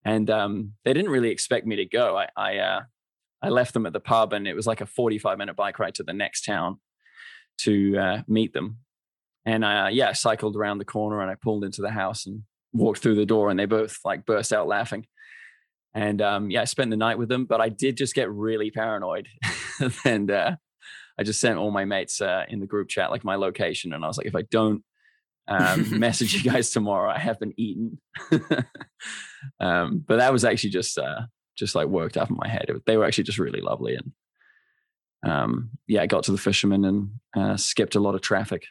[0.04, 2.16] And um, they didn't really expect me to go.
[2.16, 2.80] I I, uh,
[3.42, 5.94] I left them at the pub, and it was like a 45 minute bike ride
[5.96, 6.78] to the next town
[7.58, 8.78] to uh, meet them
[9.46, 12.26] and I, uh, yeah, I cycled around the corner and I pulled into the house
[12.26, 15.06] and walked through the door and they both like burst out laughing.
[15.94, 18.70] And um, yeah, I spent the night with them, but I did just get really
[18.70, 19.28] paranoid.
[20.04, 20.56] and uh,
[21.18, 23.92] I just sent all my mates uh, in the group chat like my location.
[23.92, 24.82] And I was like, if I don't
[25.46, 28.00] um, message you guys tomorrow, I have been eaten.
[29.60, 31.22] um, but that was actually just, uh,
[31.56, 32.66] just like worked up in my head.
[32.68, 33.96] It, they were actually just really lovely.
[33.96, 34.12] And
[35.30, 38.64] um, yeah, I got to the fishermen and uh, skipped a lot of traffic.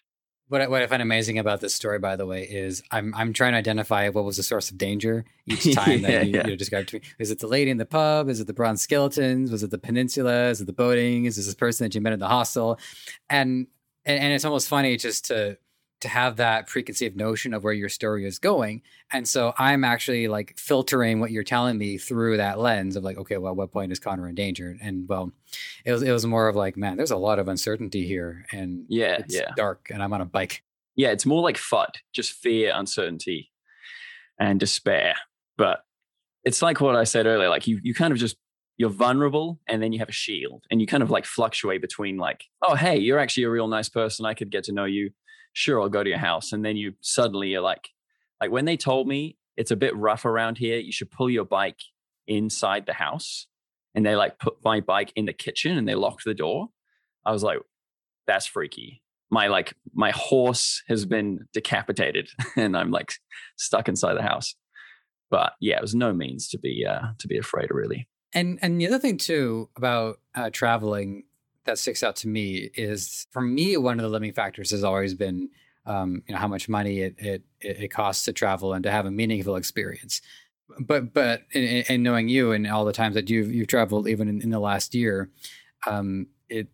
[0.53, 3.33] What I, what I find amazing about this story, by the way, is I'm I'm
[3.33, 6.45] trying to identify what was the source of danger each time yeah, that you, yeah.
[6.45, 7.01] you described to me.
[7.17, 8.29] Is it the lady in the pub?
[8.29, 9.49] Is it the bronze skeletons?
[9.49, 10.49] Was it the peninsula?
[10.49, 11.25] Is it the boating?
[11.25, 12.77] Is this this person that you met in the hostel?
[13.31, 13.65] And
[14.05, 15.57] and, and it's almost funny just to
[16.03, 18.81] to have that preconceived notion of where your story is going.
[19.11, 23.17] And so I'm actually like filtering what you're telling me through that lens of like,
[23.17, 24.75] okay, well, at what point is Connor in danger?
[24.81, 25.31] And well,
[25.85, 28.85] it was it was more of like, man, there's a lot of uncertainty here, and
[28.89, 29.51] yeah, it's yeah.
[29.55, 30.61] dark, and I'm on a bike.
[30.95, 33.49] Yeah, it's more like FUD, just fear, uncertainty,
[34.37, 35.15] and despair.
[35.57, 35.85] But
[36.43, 38.35] it's like what I said earlier, like you you kind of just
[38.77, 42.17] you're vulnerable and then you have a shield and you kind of like fluctuate between
[42.17, 45.11] like oh hey you're actually a real nice person i could get to know you
[45.53, 46.51] sure, I'll go to your house.
[46.51, 47.89] And then you suddenly you're like,
[48.41, 51.45] like when they told me it's a bit rough around here, you should pull your
[51.45, 51.79] bike
[52.27, 53.47] inside the house.
[53.95, 56.69] And they like put my bike in the kitchen and they locked the door.
[57.25, 57.59] I was like,
[58.25, 59.01] that's freaky.
[59.29, 63.13] My like my horse has been decapitated and I'm like
[63.55, 64.55] stuck inside the house.
[65.29, 68.07] But yeah, it was no means to be uh to be afraid really.
[68.33, 71.23] And and the other thing too about uh, traveling
[71.65, 75.13] that sticks out to me is for me one of the limiting factors has always
[75.13, 75.49] been
[75.85, 79.05] um, you know how much money it, it it costs to travel and to have
[79.05, 80.21] a meaningful experience.
[80.79, 84.27] But but in, in knowing you and all the times that you've you've traveled even
[84.29, 85.29] in, in the last year,
[85.85, 86.69] um, it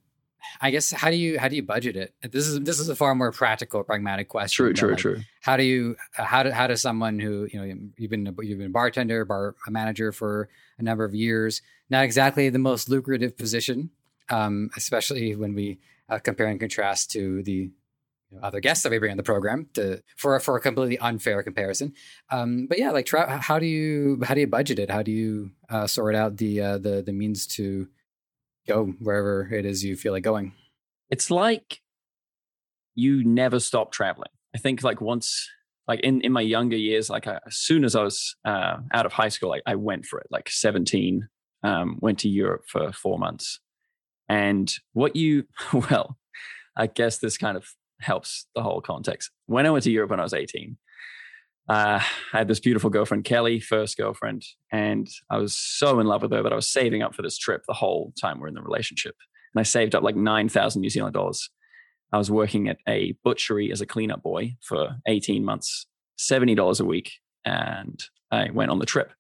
[0.62, 2.14] I guess how do you how do you budget it?
[2.32, 4.66] This is this is a far more practical, pragmatic question.
[4.66, 5.18] True, true, like, true.
[5.42, 8.68] How do you how do how does someone who you know you've been you've been
[8.68, 13.38] a bartender, bar a manager for a number of years, not exactly the most lucrative
[13.38, 13.90] position,
[14.30, 17.72] um, especially when we uh, compare and contrast to the
[18.44, 21.94] other guests that we bring on the program to for for a completely unfair comparison.
[22.32, 24.92] Um, but yeah, like how do you how do you budget it?
[24.92, 27.88] How do you uh, sort out the uh, the the means to
[28.68, 30.54] go wherever it is you feel like going?
[31.10, 31.82] It's like
[32.96, 34.30] you never stop traveling.
[34.54, 35.50] I think like once
[35.88, 39.08] like in, in my younger years, like I, as soon as I was uh, out
[39.08, 40.28] of high school, I, I went for it.
[40.30, 41.28] Like 17,
[41.64, 43.60] um, went to Europe for four months.
[44.30, 46.18] And what you, well,
[46.78, 47.68] I guess this kind of
[48.00, 49.32] helps the whole context.
[49.48, 50.78] When I went to Europe when I was 18,
[51.70, 52.00] uh,
[52.34, 56.32] I had this beautiful girlfriend, Kelly, first girlfriend, and I was so in love with
[56.32, 58.62] her that I was saving up for this trip the whole time we're in the
[58.62, 59.16] relationship.
[59.54, 61.50] And I saved up like 9,000 New Zealand dollars.
[62.12, 65.86] I was working at a butchery as a cleanup boy for 18 months,
[66.18, 67.12] $70 a week,
[67.46, 69.12] and I went on the trip.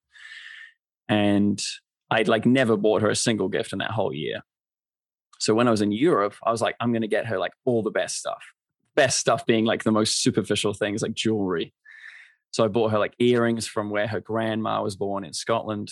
[1.07, 1.61] And
[2.09, 4.41] I'd like never bought her a single gift in that whole year.
[5.39, 7.53] So when I was in Europe, I was like, I'm going to get her like
[7.65, 8.43] all the best stuff.
[8.95, 11.73] Best stuff being like the most superficial things like jewelry.
[12.51, 15.89] So I bought her like earrings from where her grandma was born in Scotland.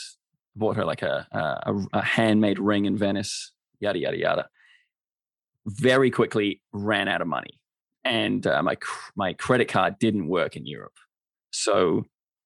[0.55, 4.49] bought her like a, a, a handmade ring in Venice, yada, yada, yada.
[5.65, 7.59] Very quickly ran out of money.
[8.03, 8.77] And uh, my,
[9.15, 10.95] my credit card didn't work in Europe.
[11.51, 12.05] So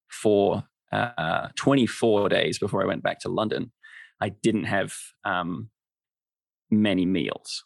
[0.09, 3.71] for uh, 24 days before I went back to London,
[4.21, 4.93] I didn't have
[5.23, 5.69] um,
[6.71, 7.63] many meals.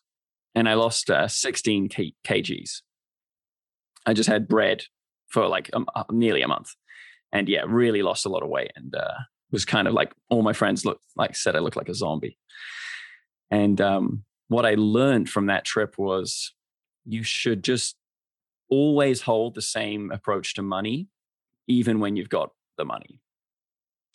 [0.53, 2.81] And I lost uh, 16 k- kgs.
[4.05, 4.83] I just had bread
[5.27, 6.69] for like a, nearly a month.
[7.31, 9.13] And yeah, really lost a lot of weight and uh,
[9.51, 12.37] was kind of like all my friends looked like said I looked like a zombie.
[13.51, 16.53] And um, what I learned from that trip was
[17.05, 17.95] you should just
[18.69, 21.07] always hold the same approach to money,
[21.67, 23.19] even when you've got the money.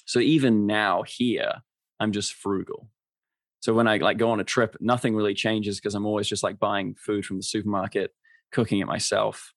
[0.07, 1.63] So even now here,
[2.01, 2.89] I'm just frugal.
[3.61, 6.43] So when I like go on a trip, nothing really changes because I'm always just
[6.43, 8.13] like buying food from the supermarket,
[8.53, 9.53] cooking it myself.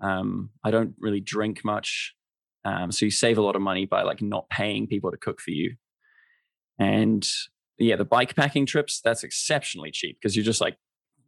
[0.00, 2.14] Um, I don't really drink much.
[2.64, 5.40] Um, so you save a lot of money by like not paying people to cook
[5.40, 5.74] for you.
[6.78, 7.26] And
[7.78, 10.76] yeah, the bike packing trips, that's exceptionally cheap because you're just like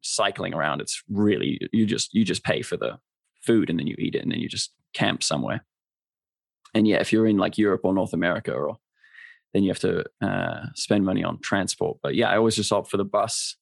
[0.03, 0.81] cycling around.
[0.81, 2.99] It's really you just you just pay for the
[3.43, 5.65] food and then you eat it and then you just camp somewhere.
[6.75, 8.79] And yeah, if you're in like Europe or North America or
[9.53, 11.99] then you have to uh, spend money on transport.
[12.03, 13.57] But yeah, I always just opt for the bus,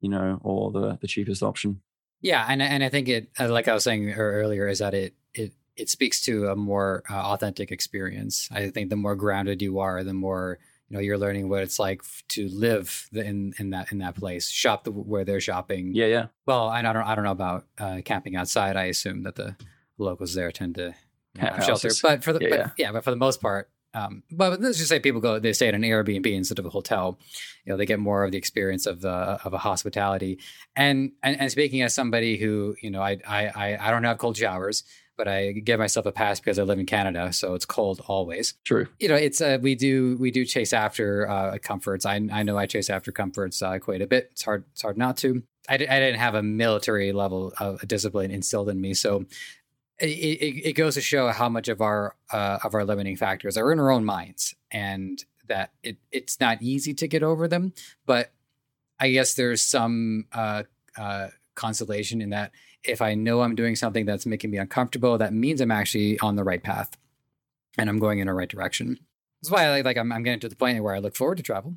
[0.00, 1.80] you know, or the the cheapest option.
[2.20, 5.14] Yeah, and and I think it, uh, like I was saying earlier, is that it
[5.34, 8.48] it it speaks to a more uh, authentic experience.
[8.52, 10.58] I think the more grounded you are, the more
[10.88, 14.50] you know you're learning what it's like to live in in that in that place,
[14.50, 15.92] shop the, where they're shopping.
[15.94, 16.26] Yeah, yeah.
[16.46, 18.76] Well, I don't I don't know about uh, camping outside.
[18.76, 19.56] I assume that the
[19.98, 20.94] locals there tend to
[21.38, 22.70] have shelter, but for the yeah, but, yeah.
[22.78, 25.68] yeah, but for the most part, um, but let's just say people go, they stay
[25.68, 27.18] at an Airbnb instead of a hotel.
[27.64, 30.40] You know, they get more of the experience of the of a hospitality.
[30.76, 34.36] And and, and speaking as somebody who, you know, I I I don't have cold
[34.36, 34.82] showers,
[35.16, 38.54] but I give myself a pass because I live in Canada, so it's cold always.
[38.64, 38.88] True.
[38.98, 42.04] You know, it's uh, we do we do chase after uh, comforts.
[42.04, 44.30] I I know I chase after comforts uh, quite a bit.
[44.32, 45.42] It's hard it's hard not to.
[45.68, 49.24] I, I didn't have a military level of discipline instilled in me, so
[50.00, 53.56] it, it, it, goes to show how much of our uh, of our limiting factors
[53.56, 57.72] are in our own minds, and that it it's not easy to get over them.
[58.06, 58.32] But
[58.98, 60.64] I guess there's some uh,
[60.98, 65.32] uh, consolation in that if I know I'm doing something that's making me uncomfortable, that
[65.32, 66.96] means I'm actually on the right path,
[67.78, 68.98] and I'm going in the right direction.
[69.40, 71.42] That's why I like I'm, I'm getting to the point where I look forward to
[71.42, 71.76] travel.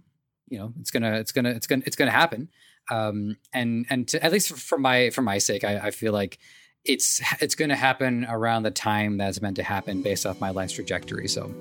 [0.49, 2.49] You know, it's gonna it's gonna it's gonna it's gonna happen.
[2.89, 6.39] Um, and and to, at least for my for my sake, I, I feel like
[6.87, 10.49] it's it's going to happen around the time that's meant to happen based off my
[10.49, 11.27] life's trajectory.
[11.27, 11.53] So,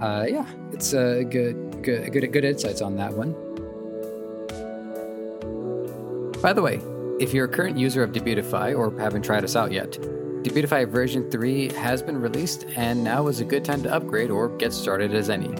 [0.00, 3.32] uh, yeah, it's a good good good good insights on that one.
[6.42, 6.80] By the way,
[7.20, 9.92] if you're a current user of Debutify or haven't tried us out yet,
[10.42, 14.48] Debutify version 3 has been released and now is a good time to upgrade or
[14.56, 15.52] get started as any.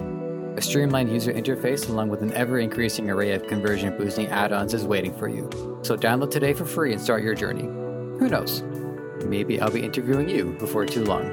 [0.57, 4.73] A streamlined user interface along with an ever increasing array of conversion boosting add ons
[4.73, 5.47] is waiting for you.
[5.83, 7.65] So download today for free and start your journey.
[8.17, 8.63] Who knows?
[9.25, 11.23] Maybe I'll be interviewing you before too long.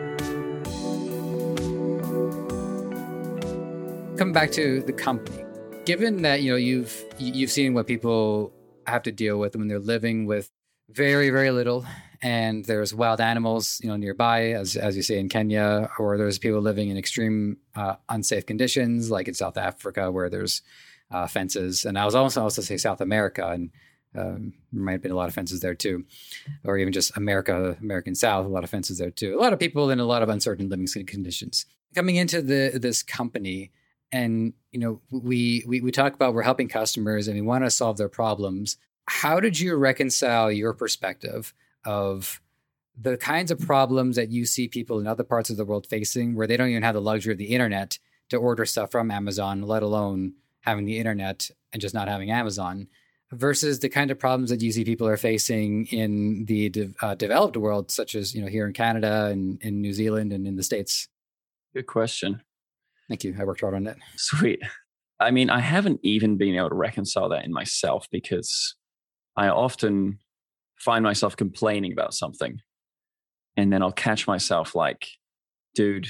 [4.16, 5.44] Coming back to the company,
[5.84, 8.52] given that you know you've you've seen what people
[8.86, 10.50] have to deal with when they're living with
[10.90, 11.84] very very little
[12.22, 16.38] and there's wild animals you know nearby as as you say in Kenya or there's
[16.38, 20.62] people living in extreme uh, unsafe conditions like in South Africa where there's
[21.10, 23.70] uh, fences and I was also also say South America and
[24.16, 26.04] um, there might have been a lot of fences there too,
[26.64, 29.36] or even just America, American South, a lot of fences there too.
[29.38, 31.66] A lot of people in a lot of uncertain living conditions.
[31.94, 33.70] Coming into the this company,
[34.12, 37.70] and you know, we we we talk about we're helping customers and we want to
[37.70, 38.76] solve their problems.
[39.06, 41.54] How did you reconcile your perspective
[41.84, 42.40] of
[43.00, 46.34] the kinds of problems that you see people in other parts of the world facing,
[46.34, 47.98] where they don't even have the luxury of the internet
[48.28, 52.88] to order stuff from Amazon, let alone having the internet and just not having Amazon?
[53.32, 57.14] Versus the kind of problems that you see people are facing in the de- uh,
[57.14, 60.56] developed world, such as you know here in Canada and in New Zealand and in
[60.56, 61.08] the states?
[61.74, 62.42] Good question.
[63.08, 63.36] Thank you.
[63.38, 63.96] I worked hard on it.
[64.16, 64.60] Sweet.
[65.20, 68.76] I mean, I haven't even been able to reconcile that in myself because
[69.36, 70.18] I often
[70.78, 72.60] find myself complaining about something,
[73.56, 75.08] and then I'll catch myself like,
[75.74, 76.08] dude,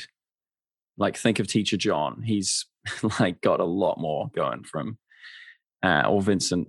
[0.96, 2.22] like think of Teacher John.
[2.22, 2.66] He's
[3.20, 4.98] like got a lot more going from,
[5.82, 6.68] uh, or Vincent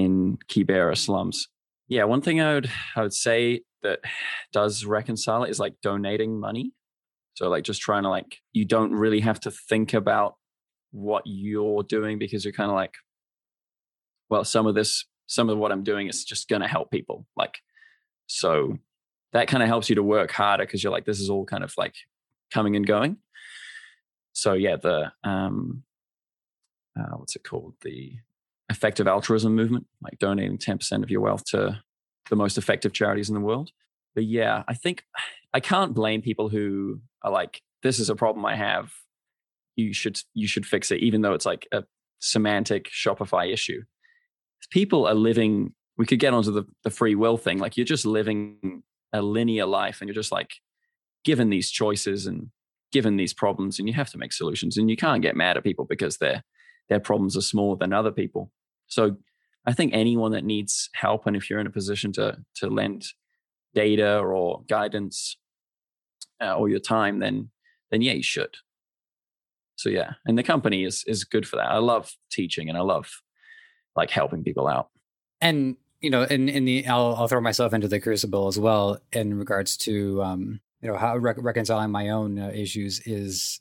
[0.00, 1.48] in Kibera slums.
[1.88, 4.00] Yeah, one thing I would I would say that
[4.52, 6.72] does reconcile it is like donating money.
[7.34, 10.34] So like just trying to like you don't really have to think about
[10.92, 12.94] what you're doing because you're kind of like,
[14.28, 17.26] well, some of this, some of what I'm doing is just gonna help people.
[17.36, 17.58] Like,
[18.26, 18.78] so
[19.32, 21.64] that kind of helps you to work harder because you're like, this is all kind
[21.64, 21.94] of like
[22.52, 23.18] coming and going.
[24.32, 25.84] So yeah, the um
[26.98, 27.74] uh, what's it called?
[27.82, 28.14] The
[28.70, 31.82] effective altruism movement, like donating 10% of your wealth to
[32.30, 33.70] the most effective charities in the world.
[34.14, 35.04] But yeah, I think
[35.52, 38.92] I can't blame people who are like, this is a problem I have.
[39.76, 41.84] You should you should fix it, even though it's like a
[42.20, 43.82] semantic Shopify issue.
[44.70, 47.58] People are living, we could get onto the, the free will thing.
[47.58, 50.50] Like you're just living a linear life and you're just like
[51.24, 52.50] given these choices and
[52.92, 54.76] given these problems and you have to make solutions.
[54.76, 56.44] And you can't get mad at people because their
[56.88, 58.50] their problems are smaller than other people.
[58.90, 59.16] So
[59.66, 63.06] I think anyone that needs help, and if you're in a position to to lend
[63.74, 65.36] data or guidance
[66.42, 67.50] uh, or your time, then
[67.90, 68.56] then yeah, you should.
[69.76, 71.70] So yeah, and the company is is good for that.
[71.70, 73.10] I love teaching and I love
[73.96, 74.88] like helping people out.
[75.40, 78.98] And you know, in in the I'll I'll throw myself into the crucible as well
[79.12, 83.60] in regards to um you know how reconciling my own uh, issues is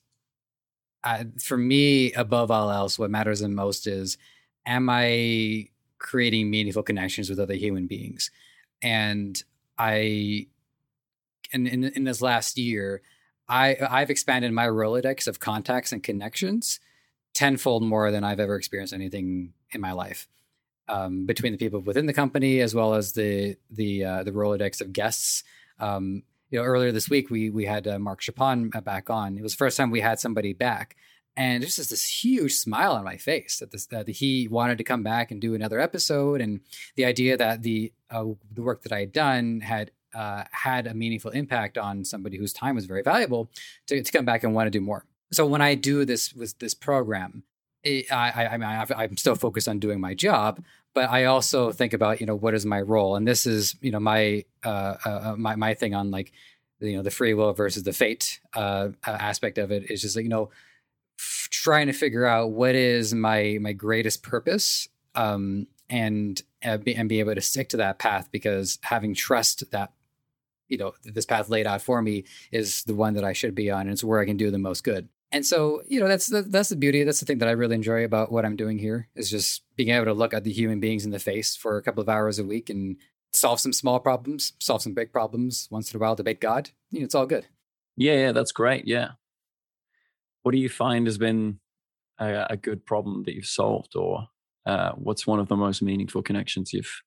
[1.42, 4.18] for me above all else what matters the most is
[4.70, 5.68] am i
[5.98, 8.32] creating meaningful connections with other human beings?
[8.82, 9.42] And
[9.78, 10.48] i
[11.52, 13.02] in, in, in this last year
[13.50, 16.80] i i've expanded my rolodex of contacts and connections
[17.34, 20.28] tenfold more than i've ever experienced anything in my life.
[20.88, 24.82] Um, between the people within the company as well as the the uh, the rolodex
[24.82, 25.44] of guests.
[25.80, 29.38] Um, you know, earlier this week we we had uh, Mark Chapon uh, back on.
[29.38, 30.96] It was the first time we had somebody back,
[31.36, 34.84] and there's just this huge smile on my face that this that he wanted to
[34.84, 36.62] come back and do another episode, and
[36.96, 40.94] the idea that the uh, the work that I had done had uh, had a
[40.94, 43.50] meaningful impact on somebody whose time was very valuable
[43.88, 45.06] to, to come back and want to do more.
[45.32, 47.44] So when I do this with this program,
[47.84, 50.62] it, I, I, I am still focused on doing my job,
[50.94, 53.92] but I also think about you know what is my role, and this is you
[53.92, 56.34] know my uh, uh, uh my my thing on like
[56.80, 60.24] you know the free will versus the fate uh, aspect of it is just like
[60.24, 60.50] you know
[61.50, 67.10] trying to figure out what is my my greatest purpose um, and uh, be, and
[67.10, 69.92] be able to stick to that path because having trust that
[70.68, 73.72] you know this path laid out for me is the one that I should be
[73.72, 75.10] on and it's where I can do the most good.
[75.32, 77.04] And so you know that's the, that's the beauty.
[77.04, 79.90] That's the thing that i really enjoy about what i'm doing here is just being
[79.90, 82.40] able to look at the human beings in the face for a couple of hours
[82.40, 82.98] a week and
[83.32, 86.72] solve some small problems solve some big problems once in a while debate god.
[86.92, 87.48] You know, it's all good.
[87.96, 88.88] Yeah yeah that's great.
[88.88, 89.12] Yeah
[90.44, 91.60] what do you find has been
[92.20, 93.96] a, a good problem that you've solved?
[93.96, 94.28] Or
[94.66, 97.02] uh, what's one of the most meaningful connections you've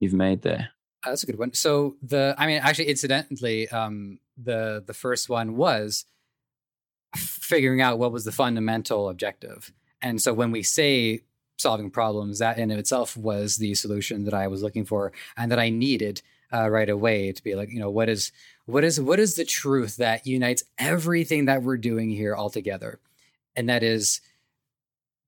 [0.00, 0.70] you've made there?
[1.04, 1.52] Uh, that's a good one.
[1.52, 6.04] So the i mean actually incidentally um the the first one was
[7.16, 9.72] figuring out what was the fundamental objective.
[10.02, 11.20] And so when we say
[11.58, 15.50] solving problems, that in of itself was the solution that I was looking for and
[15.52, 18.32] that I needed uh, right away to be like, you know, what is
[18.66, 23.00] what is what is the truth that unites everything that we're doing here all together?
[23.56, 24.20] And that is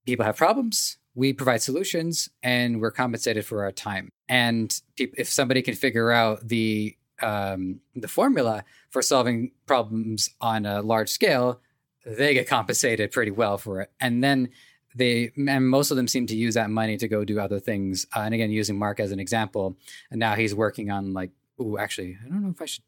[0.06, 4.10] people have problems, we provide solutions, and we're compensated for our time.
[4.28, 10.82] And if somebody can figure out the um, the formula for solving problems on a
[10.82, 11.60] large scale,
[12.04, 13.90] they get compensated pretty well for it.
[14.00, 14.50] And then
[14.94, 18.06] they and most of them seem to use that money to go do other things.
[18.14, 19.76] Uh, and again, using Mark as an example,
[20.10, 22.84] and now he's working on like, oh, actually, I don't know if I should.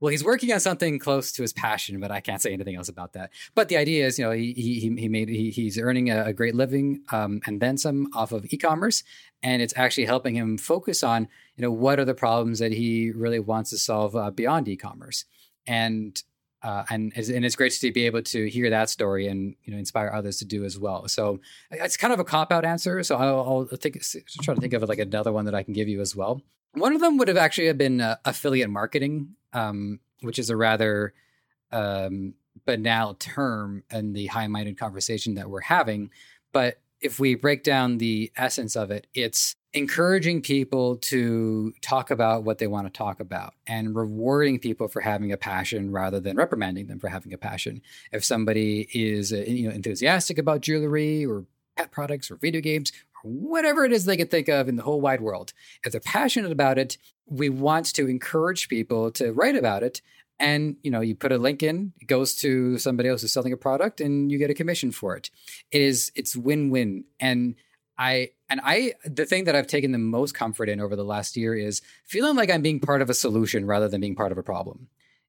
[0.00, 2.88] Well, he's working on something close to his passion, but I can't say anything else
[2.88, 3.30] about that.
[3.54, 6.32] But the idea is, you know, he he he made he, he's earning a, a
[6.32, 9.04] great living um, and then some off of e-commerce,
[9.42, 13.10] and it's actually helping him focus on, you know, what are the problems that he
[13.10, 15.26] really wants to solve uh, beyond e-commerce.
[15.66, 16.22] And
[16.62, 19.78] uh, and and it's great to be able to hear that story and you know
[19.78, 21.08] inspire others to do as well.
[21.08, 21.40] So
[21.70, 23.02] it's kind of a cop out answer.
[23.02, 24.02] So I'll, I'll think
[24.42, 26.42] try to think of like another one that I can give you as well.
[26.74, 31.14] One of them would have actually been uh, affiliate marketing, um, which is a rather
[31.72, 32.34] um,
[32.66, 36.10] banal term in the high minded conversation that we're having.
[36.52, 42.42] But if we break down the essence of it, it's encouraging people to talk about
[42.42, 46.36] what they want to talk about and rewarding people for having a passion rather than
[46.36, 47.80] reprimanding them for having a passion.
[48.12, 51.46] If somebody is uh, you know enthusiastic about jewelry or
[51.76, 52.92] pet products or video games
[53.22, 55.52] whatever it is they can think of in the whole wide world,
[55.84, 60.00] if they're passionate about it, we want to encourage people to write about it
[60.38, 63.52] and you know you put a link in it goes to somebody else who's selling
[63.52, 65.30] a product and you get a commission for it
[65.70, 67.54] it is it's win-win and
[68.00, 71.36] I and I the thing that I've taken the most comfort in over the last
[71.36, 74.38] year is feeling like I'm being part of a solution rather than being part of
[74.38, 74.88] a problem.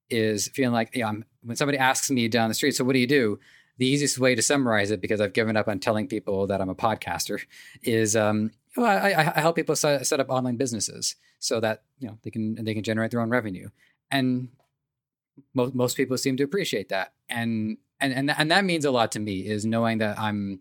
[0.09, 2.99] Is feeling like yeah, I'm, when somebody asks me down the street, so what do
[2.99, 3.39] you do?
[3.81, 6.69] The easiest way to summarize it, because I've given up on telling people that I'm
[6.69, 7.41] a podcaster,
[7.81, 12.19] is um, well, I, I, help people set, up online businesses so that you know
[12.21, 13.69] they can they can generate their own revenue,
[14.11, 14.49] and
[15.55, 19.13] most most people seem to appreciate that, and and and and that means a lot
[19.13, 19.47] to me.
[19.47, 20.59] Is knowing that I'm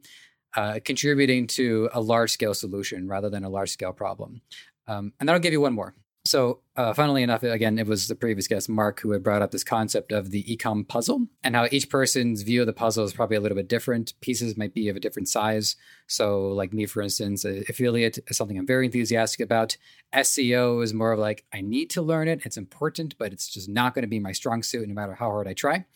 [0.57, 4.41] uh, contributing to a large scale solution rather than a large scale problem.
[4.89, 5.95] Um, and then I'll give you one more.
[6.27, 9.53] So, uh, funnily enough, again, it was the previous guest, Mark, who had brought up
[9.53, 13.15] this concept of the ecom puzzle and how each person's view of the puzzle is
[13.15, 14.13] probably a little bit different.
[14.21, 15.77] Pieces might be of a different size.
[16.07, 19.79] So, like me, for instance, affiliate is something I'm very enthusiastic about.
[20.15, 22.45] SEO is more of like, I need to learn it.
[22.45, 25.31] It's important, but it's just not going to be my strong suit no matter how
[25.31, 25.87] hard I try.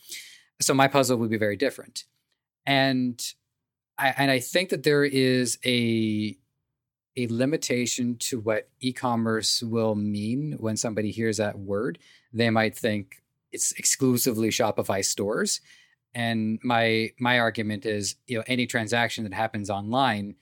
[0.61, 2.05] So, my puzzle would be very different.
[2.65, 3.23] And
[3.99, 6.37] I, and I think that there is a
[7.17, 11.99] a limitation to what e-commerce will mean when somebody hears that word.
[12.33, 15.61] They might think it's exclusively Shopify stores.
[16.15, 20.37] And my my argument is, you know, any transaction that happens online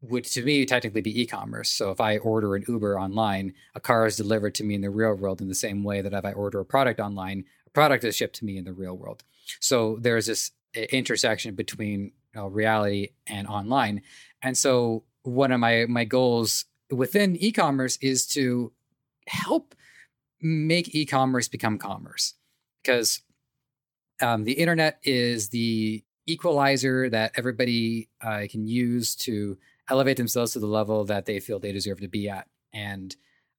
[0.00, 1.70] would to me technically be e-commerce.
[1.70, 4.90] So if I order an Uber online, a car is delivered to me in the
[4.90, 8.04] real world in the same way that if I order a product online, a product
[8.04, 9.24] is shipped to me in the real world.
[9.60, 14.02] So there's this intersection between you know, reality and online.
[14.42, 18.72] And so one of my my goals within e-commerce is to
[19.26, 19.74] help
[20.40, 22.34] make e-commerce become commerce
[22.82, 23.22] because
[24.20, 29.58] um, the internet is the equalizer that everybody uh, can use to
[29.90, 32.46] elevate themselves to the level that they feel they deserve to be at.
[32.72, 33.14] And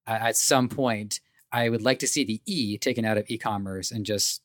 [0.08, 1.20] uh, at some point,
[1.52, 4.42] I would like to see the E taken out of e-commerce and just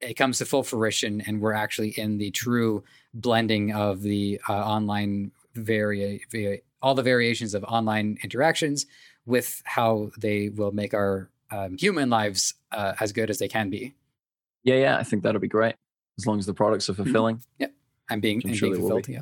[0.00, 4.52] it comes to full fruition, and we're actually in the true blending of the uh,
[4.52, 8.86] online vari- all the variations of online interactions
[9.26, 13.70] with how they will make our um, human lives uh, as good as they can
[13.70, 13.94] be.
[14.64, 15.74] Yeah, yeah, I think that'll be great
[16.18, 17.04] as long as the products are mm-hmm.
[17.04, 17.36] fulfilling.
[17.36, 17.62] Mm-hmm.
[17.62, 17.72] Yep,
[18.10, 19.08] I'm being, sure being fulfilled.
[19.08, 19.20] Yeah.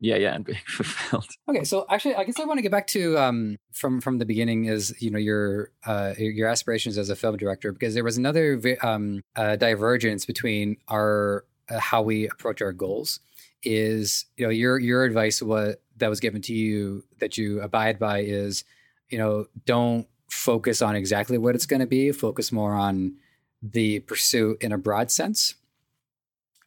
[0.00, 1.26] Yeah, yeah, and being fulfilled.
[1.48, 4.24] Okay, so actually, I guess I want to get back to um, from from the
[4.24, 8.16] beginning is you know your uh, your aspirations as a film director because there was
[8.16, 13.18] another um, uh, divergence between our uh, how we approach our goals.
[13.62, 17.98] Is you know your your advice what that was given to you that you abide
[17.98, 18.64] by is
[19.10, 23.14] you know don't focus on exactly what it's going to be, focus more on
[23.62, 25.54] the pursuit in a broad sense.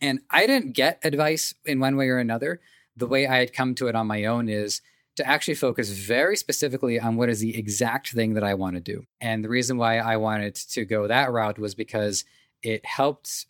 [0.02, 2.60] And I didn't get advice in one way or another
[2.96, 4.82] the way I had come to it on my own is
[5.16, 8.82] to actually focus very specifically on what is the exact thing that I want to
[8.82, 9.06] do.
[9.20, 12.24] And the reason why I wanted to go that route was because
[12.64, 13.48] it helped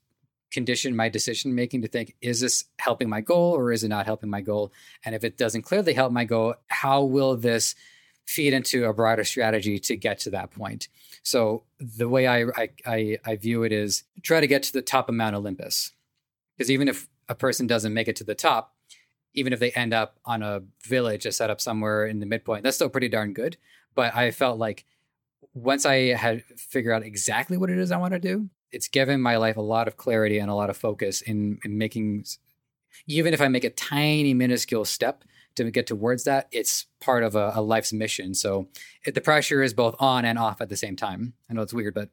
[0.51, 4.05] condition my decision making to think is this helping my goal or is it not
[4.05, 4.71] helping my goal?
[5.05, 7.75] And if it doesn't clearly help my goal how will this
[8.25, 10.87] feed into a broader strategy to get to that point?
[11.23, 14.81] So the way i i, I, I view it is try to get to the
[14.81, 15.91] top of mount olympus.
[16.57, 18.75] Because even if a person doesn't make it to the top
[19.33, 22.63] even if they end up on a village a set up somewhere in the midpoint,
[22.63, 23.57] that's still pretty darn good.
[23.95, 24.85] But I felt like
[25.53, 29.21] once I had figured out exactly what it is I want to do, it's given
[29.21, 32.25] my life a lot of clarity and a lot of focus in, in making,
[33.07, 35.23] even if I make a tiny, minuscule step
[35.55, 38.33] to get towards that, it's part of a, a life's mission.
[38.33, 38.67] So
[39.05, 41.33] it, the pressure is both on and off at the same time.
[41.49, 42.09] I know it's weird, but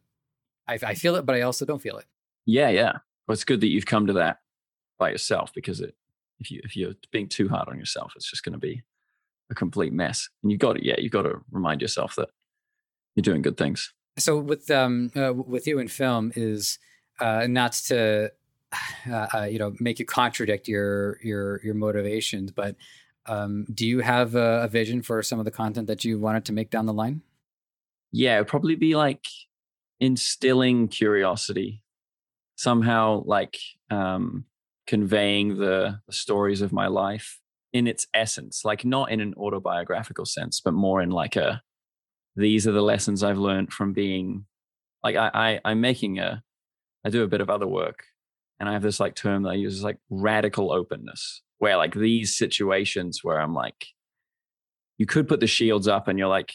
[0.66, 2.06] I, I feel it, but I also don't feel it.
[2.46, 2.92] Yeah, yeah.
[3.26, 4.40] Well, it's good that you've come to that
[4.98, 5.94] by yourself because it
[6.40, 8.82] if you if you're being too hard on yourself, it's just going to be
[9.50, 10.28] a complete mess.
[10.42, 12.30] And you got to yeah, you got to remind yourself that
[13.14, 13.92] you're doing good things.
[14.18, 16.78] So with um uh, with you in film is
[17.20, 18.32] uh, not to
[19.10, 22.76] uh, uh, you know make you contradict your your your motivations, but
[23.26, 26.46] um, do you have a, a, vision for some of the content that you wanted
[26.46, 27.20] to make down the line?
[28.10, 29.26] Yeah, probably be like
[30.00, 31.82] instilling curiosity
[32.56, 33.58] somehow, like
[33.90, 34.46] um,
[34.86, 37.38] conveying the, the stories of my life
[37.72, 41.62] in its essence, like not in an autobiographical sense, but more in like a
[42.38, 44.46] these are the lessons I've learned from being
[45.02, 46.42] like I, I I'm making a
[47.04, 48.04] I do a bit of other work
[48.60, 51.94] and I have this like term that I use is like radical openness, where like
[51.94, 53.86] these situations where I'm like,
[54.96, 56.52] you could put the shields up and you're like,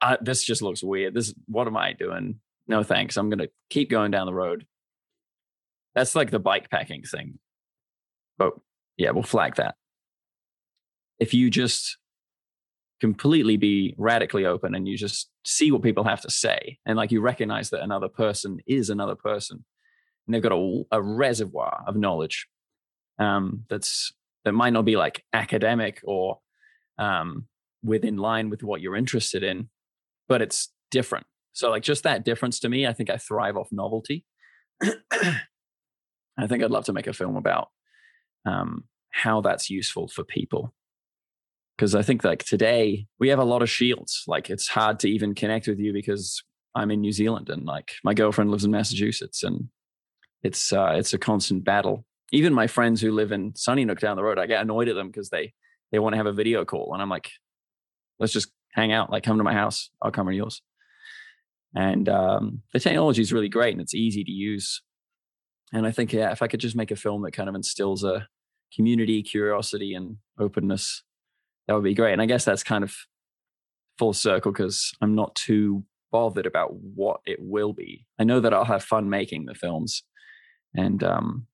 [0.00, 1.14] uh, this just looks weird.
[1.14, 2.40] This what am I doing?
[2.66, 3.16] No thanks.
[3.16, 4.66] I'm gonna keep going down the road.
[5.94, 7.38] That's like the bike packing thing.
[8.36, 8.54] But
[8.96, 9.76] yeah, we'll flag that.
[11.20, 11.98] If you just
[13.04, 16.78] completely be radically open and you just see what people have to say.
[16.86, 19.62] And like you recognize that another person is another person.
[20.26, 22.48] And they've got a, a reservoir of knowledge
[23.18, 24.10] um, that's
[24.46, 26.38] that might not be like academic or
[26.96, 27.46] um,
[27.82, 29.68] within line with what you're interested in
[30.26, 31.26] but it's different.
[31.52, 34.24] So like just that difference to me i think i thrive off novelty.
[34.82, 37.68] I think i'd love to make a film about
[38.46, 40.72] um, how that's useful for people.
[41.76, 44.24] Because I think like today we have a lot of shields.
[44.26, 46.42] Like it's hard to even connect with you because
[46.74, 49.68] I'm in New Zealand and like my girlfriend lives in Massachusetts and
[50.42, 52.04] it's uh, it's a constant battle.
[52.32, 55.08] Even my friends who live in Sunnyside down the road, I get annoyed at them
[55.08, 55.52] because they
[55.90, 57.30] they want to have a video call and I'm like,
[58.18, 59.10] let's just hang out.
[59.10, 60.62] Like come to my house, I'll come to yours.
[61.74, 64.82] And um, the technology is really great and it's easy to use.
[65.72, 68.04] And I think yeah, if I could just make a film that kind of instills
[68.04, 68.28] a
[68.74, 71.02] community, curiosity, and openness,
[71.66, 72.12] that would be great.
[72.12, 72.94] And I guess that's kind of
[73.98, 78.06] full circle because I'm not too bothered about what it will be.
[78.18, 80.02] I know that I'll have fun making the films.
[80.74, 81.46] And um,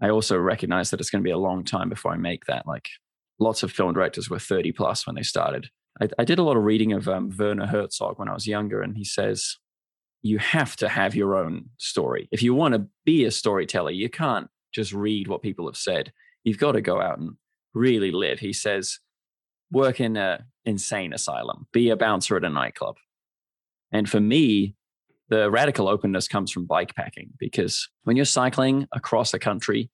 [0.00, 2.66] I also recognize that it's going to be a long time before I make that.
[2.66, 2.88] Like
[3.38, 5.68] lots of film directors were 30 plus when they started
[6.00, 8.82] I, I did a lot of reading of um, Werner Herzog when I was younger,
[8.82, 9.58] and he says
[10.22, 12.28] you have to have your own story.
[12.32, 16.12] If you want to be a storyteller, you can't just read what people have said.
[16.44, 17.32] You've got to go out and
[17.74, 18.38] really live.
[18.38, 18.98] He says,
[19.70, 22.96] work in a insane asylum, be a bouncer at a nightclub.
[23.92, 24.74] And for me,
[25.28, 29.90] the radical openness comes from bike packing because when you're cycling across a country,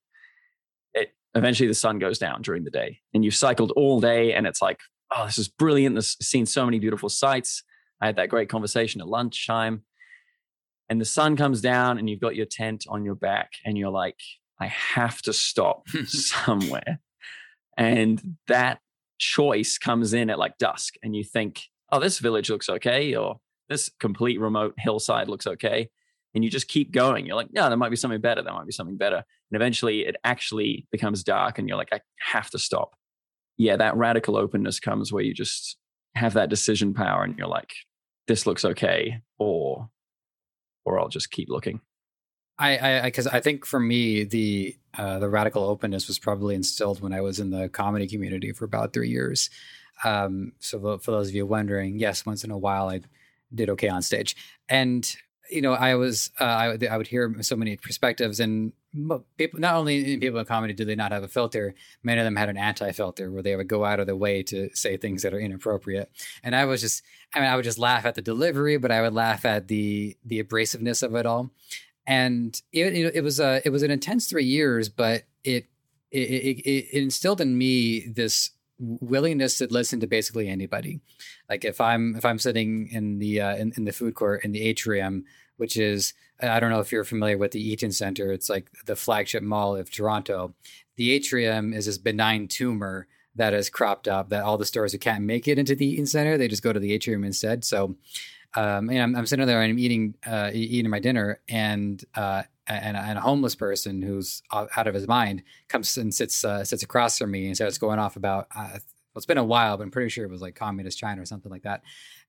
[0.94, 4.46] it eventually the sun goes down during the day and you've cycled all day and
[4.46, 4.80] it's like,
[5.14, 5.94] oh, this is brilliant.
[5.94, 7.62] This seen so many beautiful sights.
[8.00, 9.82] I had that great conversation at lunchtime.
[10.88, 13.90] And the sun comes down and you've got your tent on your back and you're
[13.90, 14.18] like,
[14.60, 17.00] I have to stop somewhere.
[17.76, 18.80] And that
[19.20, 21.62] choice comes in at like dusk and you think,
[21.92, 25.88] oh, this village looks okay, or this complete remote hillside looks okay.
[26.34, 27.26] And you just keep going.
[27.26, 28.42] You're like, no, there might be something better.
[28.42, 29.16] There might be something better.
[29.16, 32.94] And eventually it actually becomes dark and you're like, I have to stop.
[33.56, 35.76] Yeah, that radical openness comes where you just
[36.14, 37.72] have that decision power and you're like,
[38.26, 39.88] this looks okay, or
[40.84, 41.80] or I'll just keep looking.
[42.60, 47.00] I, because I, I, think for me the uh, the radical openness was probably instilled
[47.00, 49.48] when I was in the comedy community for about three years.
[50.04, 53.00] Um, so for those of you wondering, yes, once in a while I
[53.54, 54.36] did okay on stage,
[54.68, 55.16] and
[55.50, 58.72] you know I was uh, I, I would hear so many perspectives, and
[59.38, 62.24] people not only in people in comedy do they not have a filter, many of
[62.24, 65.22] them had an anti-filter where they would go out of their way to say things
[65.22, 66.10] that are inappropriate,
[66.42, 67.02] and I was just
[67.34, 70.16] I mean I would just laugh at the delivery, but I would laugh at the
[70.24, 71.50] the abrasiveness of it all
[72.06, 75.66] and it, it, was a it was an intense three years, but it
[76.10, 81.00] it, it it instilled in me this willingness to listen to basically anybody.
[81.48, 84.52] Like if I'm if I'm sitting in the uh, in, in the food court in
[84.52, 85.24] the atrium,
[85.56, 88.32] which is I don't know if you're familiar with the Eaton Center.
[88.32, 90.54] It's like the flagship mall of Toronto.
[90.96, 94.98] The atrium is this benign tumor that has cropped up that all the stores who
[94.98, 97.64] can't make it into the Eaton Center, they just go to the atrium instead.
[97.64, 97.96] So
[98.54, 102.96] um, I'm, I'm, sitting there and I'm eating uh, eating my dinner, and uh, and,
[102.96, 107.18] and, a homeless person who's out of his mind comes and sits uh, sits across
[107.18, 108.48] from me and starts going off about.
[108.54, 111.22] Uh, well, it's been a while, but I'm pretty sure it was like communist China
[111.22, 111.82] or something like that.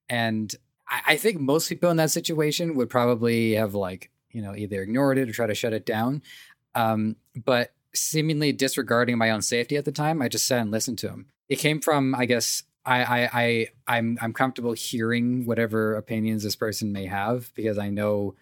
[0.09, 0.53] And
[0.87, 4.81] I, I think most people in that situation would probably have like you know either
[4.81, 6.21] ignored it or try to shut it down.
[6.75, 10.97] Um, but seemingly disregarding my own safety at the time, I just sat and listened
[10.99, 11.27] to him.
[11.49, 16.55] It came from, I guess, I, I, I, I'm, I'm comfortable hearing whatever opinions this
[16.55, 18.35] person may have because I know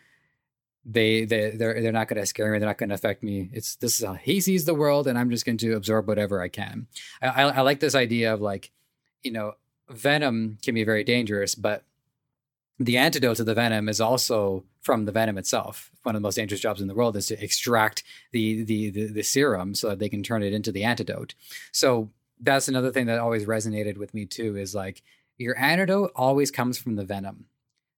[0.86, 2.60] they, they, they're, they're not going to scare me.
[2.60, 3.50] They're not going to affect me.
[3.52, 6.42] It's this is how he sees the world, and I'm just going to absorb whatever
[6.42, 6.88] I can.
[7.22, 8.72] I, I, I like this idea of like,
[9.22, 9.56] you know,
[9.90, 11.84] venom can be very dangerous, but
[12.80, 15.92] the antidote to the venom is also from the venom itself.
[16.04, 19.12] One of the most dangerous jobs in the world is to extract the, the the
[19.12, 21.36] the, serum so that they can turn it into the antidote.
[21.74, 22.10] So
[22.40, 25.02] that's another thing that always resonated with me too is like
[25.38, 27.46] your antidote always comes from the venom.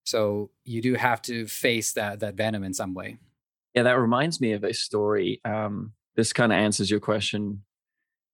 [0.04, 3.18] So you do have to face that that venom in some way.
[3.76, 5.40] Yeah, that reminds me of a story.
[5.46, 7.64] Um, this kind of answers your question.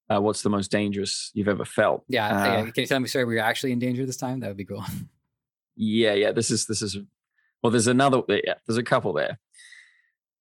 [0.10, 2.04] Uh, what's the most dangerous you've ever felt?
[2.08, 4.40] Yeah, uh, can you tell me a story where you're actually in danger this time?
[4.40, 4.84] That would be cool.
[5.80, 6.32] Yeah, yeah.
[6.32, 6.98] This is this is.
[7.62, 8.24] Well, there's another.
[8.28, 9.38] Yeah, there's a couple there.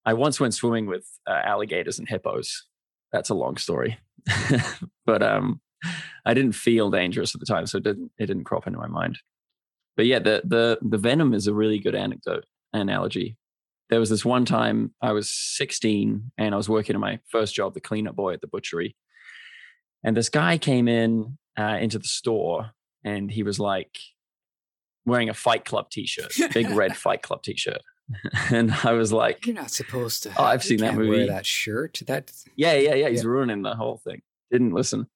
[0.06, 2.64] I once went swimming with uh, alligators and hippos.
[3.12, 3.98] That's a long story.
[5.06, 5.60] but um,
[6.24, 8.88] I didn't feel dangerous at the time, so it didn't it didn't crop into my
[8.88, 9.18] mind.
[9.96, 13.36] But yeah, the the the venom is a really good anecdote analogy.
[13.88, 17.54] There was this one time I was 16 and I was working in my first
[17.54, 18.96] job, the cleanup boy at the butchery,
[20.02, 22.72] and this guy came in uh, into the store
[23.04, 23.96] and he was like
[25.04, 27.80] wearing a Fight Club T-shirt, big red Fight Club T-shirt.
[28.50, 31.10] and I was like, "You're not supposed to." Oh, I've seen that movie.
[31.10, 32.00] Wear that shirt.
[32.06, 32.32] That.
[32.54, 33.08] Yeah, yeah, yeah.
[33.08, 33.28] He's yeah.
[33.28, 34.22] ruining the whole thing.
[34.50, 35.08] Didn't listen.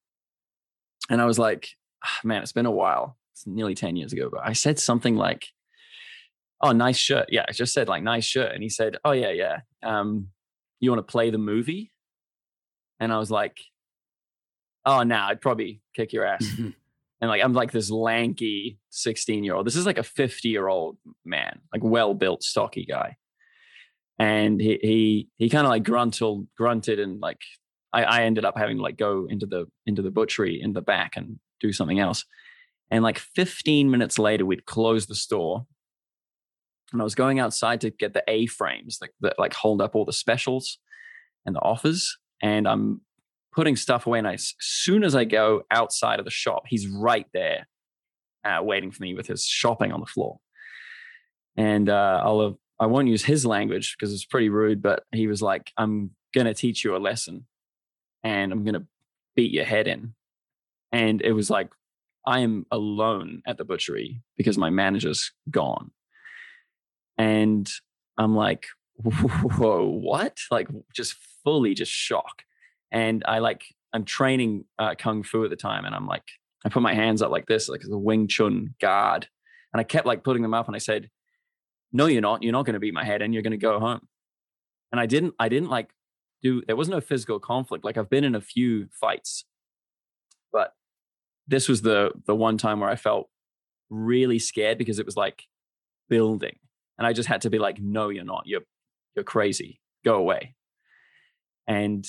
[1.08, 1.68] And I was like,
[2.04, 3.16] oh, "Man, it's been a while.
[3.32, 5.46] It's nearly ten years ago." But I said something like,
[6.60, 9.30] "Oh, nice shirt." Yeah, I just said like "nice shirt," and he said, "Oh yeah,
[9.30, 9.60] yeah.
[9.82, 10.28] Um,
[10.80, 11.92] you want to play the movie?"
[12.98, 13.58] And I was like,
[14.84, 16.44] "Oh, now nah, I'd probably kick your ass."
[17.20, 19.66] And like I'm like this lanky 16 year old.
[19.66, 23.16] This is like a 50 year old man, like well built, stocky guy.
[24.18, 27.40] And he he he kind of like grunted, grunted, and like
[27.92, 30.82] I, I ended up having to like go into the into the butchery in the
[30.82, 32.24] back and do something else.
[32.90, 35.66] And like 15 minutes later, we'd close the store.
[36.92, 39.94] And I was going outside to get the A frames like that like hold up
[39.94, 40.78] all the specials
[41.46, 42.18] and the offers.
[42.42, 43.02] And I'm
[43.52, 44.18] putting stuff away.
[44.18, 47.66] And as soon as I go outside of the shop, he's right there,
[48.44, 50.38] uh, waiting for me with his shopping on the floor.
[51.56, 55.26] And uh, I'll have, I won't use his language because it's pretty rude, but he
[55.26, 57.46] was like, "I'm gonna teach you a lesson,
[58.22, 58.86] and I'm gonna
[59.36, 60.14] beat your head in."
[60.92, 61.70] And it was like
[62.26, 65.90] I am alone at the butchery because my manager's gone.
[67.18, 67.70] And
[68.16, 68.66] I'm like,
[69.02, 70.38] whoa, what?
[70.50, 72.42] Like, just fully just shock.
[72.92, 73.62] And I like,
[73.92, 76.24] I'm training uh, kung fu at the time, and I'm like,
[76.64, 79.28] I put my hands up like this, like the Wing Chun guard,
[79.72, 81.10] and I kept like putting them up, and I said,
[81.92, 82.42] "No, you're not.
[82.42, 84.06] You're not going to beat my head, and you're going to go home."
[84.92, 85.34] And I didn't.
[85.38, 85.90] I didn't like
[86.42, 86.62] do.
[86.66, 87.84] There was no physical conflict.
[87.84, 89.44] Like I've been in a few fights,
[90.52, 90.74] but
[91.46, 93.28] this was the the one time where I felt
[93.88, 95.44] really scared because it was like
[96.08, 96.58] building,
[96.98, 98.42] and I just had to be like, "No, you're not.
[98.46, 98.62] You're
[99.16, 99.80] you're crazy.
[100.04, 100.56] Go away."
[101.66, 102.04] And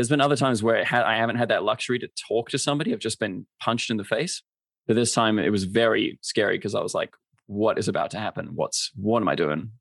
[0.00, 2.94] there's been other times where I haven't had that luxury to talk to somebody.
[2.94, 4.42] I've just been punched in the face.
[4.86, 7.10] But this time it was very scary because I was like,
[7.48, 8.52] what is about to happen?
[8.54, 9.72] What's what am I doing?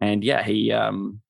[0.00, 1.20] And yeah, he um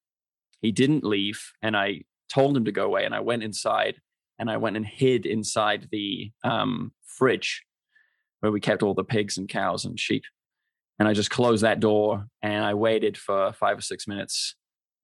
[0.63, 3.97] he didn't leave and I told him to go away and I went inside
[4.39, 7.65] and I went and hid inside the um fridge
[8.41, 10.25] where we kept all the pigs and cows and sheep.
[10.99, 14.55] And I just closed that door and I waited for five or six minutes.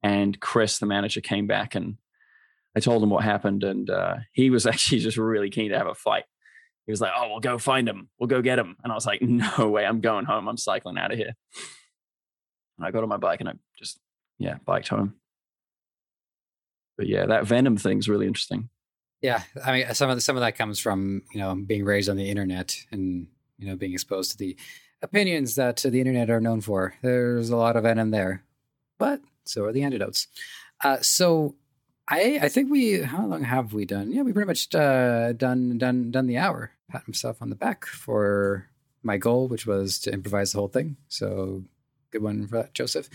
[0.02, 1.98] And Chris, the manager, came back and
[2.76, 5.86] I told him what happened, and uh, he was actually just really keen to have
[5.86, 6.24] a fight.
[6.84, 8.10] He was like, "Oh, we'll go find him.
[8.18, 9.86] We'll go get him." And I was like, "No way!
[9.86, 10.48] I'm going home.
[10.48, 11.34] I'm cycling out of here."
[12.78, 13.98] And I got on my bike and I just,
[14.38, 15.14] yeah, biked home.
[16.98, 18.68] But yeah, that Venom thing's really interesting.
[19.22, 22.10] Yeah, I mean, some of the, some of that comes from you know being raised
[22.10, 24.56] on the internet and you know being exposed to the
[25.00, 26.94] opinions that the internet are known for.
[27.02, 28.44] There's a lot of venom there,
[28.98, 30.28] but so are the antidotes.
[30.84, 31.54] Uh, so
[32.08, 34.12] I I think we how long have we done?
[34.12, 36.72] Yeah, we pretty much uh, done done done the hour.
[36.90, 38.68] Pat himself on the back for
[39.02, 40.96] my goal, which was to improvise the whole thing.
[41.08, 41.64] So
[42.10, 43.08] good one for that, Joseph.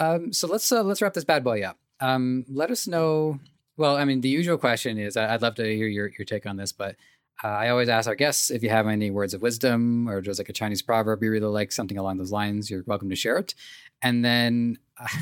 [0.00, 1.78] Um, so let's uh, let's wrap this bad boy up.
[2.00, 3.38] Um, let us know.
[3.76, 6.56] Well, I mean, the usual question is I'd love to hear your your take on
[6.56, 6.96] this, but
[7.42, 10.38] uh, I always ask our guests if you have any words of wisdom or just
[10.38, 13.38] like a Chinese proverb you really like, something along those lines, you're welcome to share
[13.38, 13.54] it.
[14.02, 14.78] And then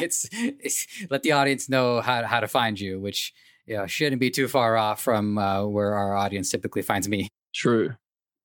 [0.00, 3.32] it's, it's, let the audience know how, how to find you, which
[3.66, 7.28] you know, shouldn't be too far off from uh, where our audience typically finds me.
[7.54, 7.94] True.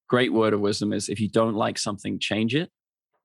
[0.10, 2.70] Great word of wisdom is if you don't like something, change it.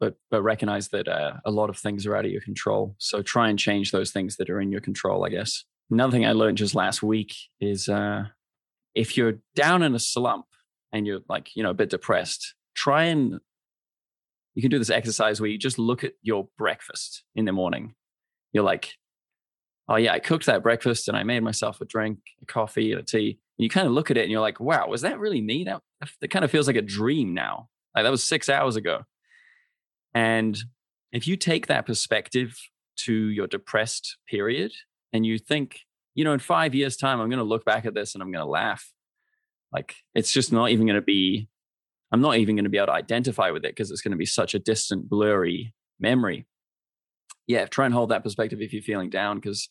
[0.01, 2.94] But, but recognize that uh, a lot of things are out of your control.
[2.99, 5.64] So try and change those things that are in your control, I guess.
[5.90, 8.26] Another thing I learned just last week is uh,
[8.94, 10.46] if you're down in a slump
[10.92, 13.40] and you're like, you know, a bit depressed, try and
[14.55, 17.94] you can do this exercise where you just look at your breakfast in the morning.
[18.53, 18.94] You're like,
[19.88, 23.01] oh yeah, I cooked that breakfast and I made myself a drink, a coffee, and
[23.01, 23.38] a tea.
[23.59, 25.64] And you kind of look at it and you're like, wow, was that really me?
[25.64, 25.82] That
[26.20, 27.68] that kind of feels like a dream now.
[27.94, 29.05] Like that was six hours ago.
[30.14, 30.59] And
[31.12, 32.57] if you take that perspective
[32.99, 34.72] to your depressed period
[35.12, 35.80] and you think,
[36.14, 38.32] you know, in five years' time, I'm going to look back at this and I'm
[38.32, 38.92] going to laugh.
[39.72, 41.49] Like it's just not even going to be,
[42.11, 44.19] I'm not even going to be able to identify with it because it's going to
[44.19, 46.47] be such a distant, blurry memory.
[47.47, 49.69] Yeah, try and hold that perspective if you're feeling down because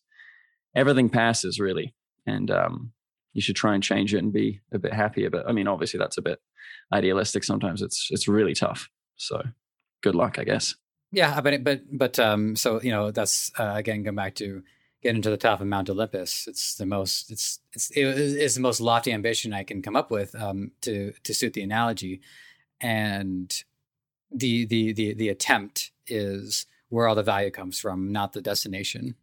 [0.76, 1.96] everything passes really.
[2.26, 2.92] And um,
[3.34, 5.30] you should try and change it and be a bit happier.
[5.30, 6.40] But I mean, obviously that's a bit
[6.94, 7.44] idealistic.
[7.44, 8.90] Sometimes it's it's really tough.
[9.16, 9.42] So
[10.02, 10.76] good luck, I guess.
[11.12, 14.64] Yeah, but but but um, so you know that's uh, again going back to
[15.08, 16.48] get into the top of Mount Olympus.
[16.48, 20.36] It's the most it's it's it's the most lofty ambition I can come up with
[20.36, 22.22] um, to to suit the analogy,
[22.82, 23.64] and
[24.30, 29.16] the the the the attempt is where all the value comes from, not the destination.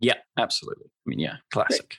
[0.00, 0.86] Yeah, absolutely.
[0.86, 1.98] I mean, yeah, classic.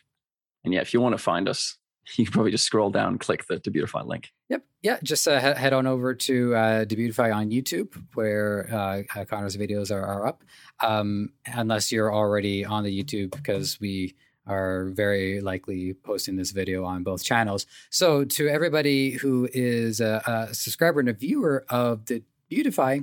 [0.63, 1.77] And yeah, if you want to find us,
[2.15, 4.31] you can probably just scroll down, click the Debutify link.
[4.49, 4.63] Yep.
[4.81, 4.97] Yeah.
[5.03, 10.05] Just uh, head on over to uh, Debutify on YouTube, where uh, Connor's videos are,
[10.05, 10.43] are up.
[10.81, 14.15] Um, unless you're already on the YouTube, because we
[14.47, 17.65] are very likely posting this video on both channels.
[17.89, 23.01] So, to everybody who is a, a subscriber and a viewer of the Beautify,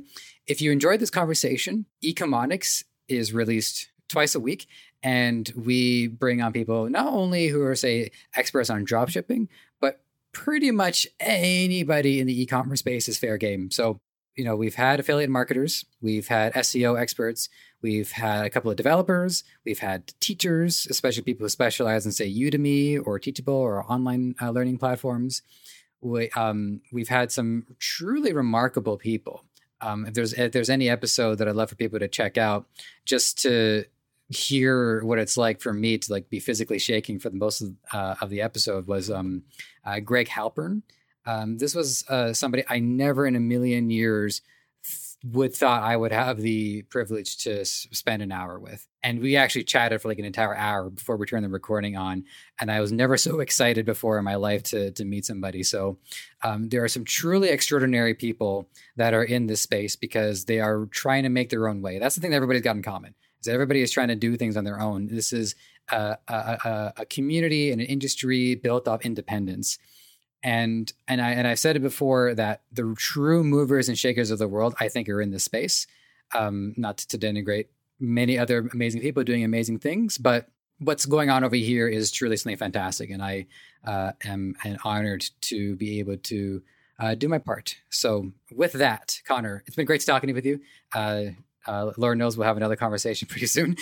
[0.49, 4.67] if you enjoyed this conversation, Ecomonics is released twice a week
[5.07, 9.49] and we bring on people not only who are say experts on drop shipping
[9.81, 10.01] but
[10.33, 13.71] pretty much anybody in the e-commerce space is fair game.
[13.71, 14.01] So
[14.35, 17.49] you know we've had affiliate marketers we've had seo experts
[17.81, 22.31] we've had a couple of developers we've had teachers especially people who specialize in say
[22.31, 25.43] udemy or teachable or online uh, learning platforms.
[26.03, 29.45] We, um, we've had some truly remarkable people.
[29.81, 32.67] Um, if there's if there's any episode that I'd love for people to check out,
[33.05, 33.87] just to
[34.29, 37.75] hear what it's like for me to like be physically shaking for the most of,
[37.93, 39.43] uh, of the episode was um,
[39.85, 40.83] uh, Greg Halpern.
[41.27, 44.43] Um, this was uh, somebody I never in a million years
[45.25, 48.87] would thought I would have the privilege to spend an hour with.
[49.03, 52.25] And we actually chatted for like an entire hour before we turned the recording on.
[52.61, 55.63] And I was never so excited before in my life to to meet somebody.
[55.63, 55.99] So
[56.43, 60.87] um, there are some truly extraordinary people that are in this space because they are
[60.87, 61.99] trying to make their own way.
[61.99, 63.15] That's the thing that everybody's got in common.
[63.49, 65.07] Everybody is trying to do things on their own.
[65.07, 65.55] This is
[65.91, 69.79] a, a, a community and an industry built off independence
[70.43, 74.39] and and I and I've said it before that the true movers and shakers of
[74.39, 75.87] the world, I think, are in this space.
[76.35, 77.67] Um, not to denigrate
[77.99, 82.37] many other amazing people doing amazing things, but what's going on over here is truly
[82.37, 83.47] something fantastic, and I
[83.85, 86.63] uh, am, am honored to be able to
[86.99, 87.77] uh, do my part.
[87.91, 90.61] So, with that, Connor, it's been great talking with you.
[90.93, 91.27] Uh,
[91.67, 93.77] uh, Lord knows we'll have another conversation pretty soon,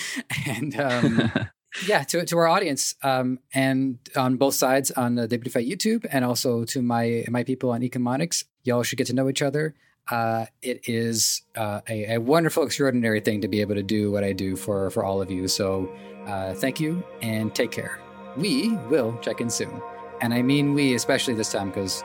[0.47, 1.31] and um,
[1.87, 6.25] yeah, to to our audience, um, and on both sides on the Debutify YouTube, and
[6.25, 8.45] also to my my people on Ecomonics.
[8.63, 9.75] Y'all should get to know each other.
[10.11, 14.23] Uh, it is uh, a, a, wonderful, extraordinary thing to be able to do what
[14.23, 15.49] I do for for all of you.
[15.49, 15.91] So,
[16.27, 17.99] uh, thank you and take care.
[18.37, 19.81] We will check in soon,
[20.21, 22.05] and I mean we, especially this time because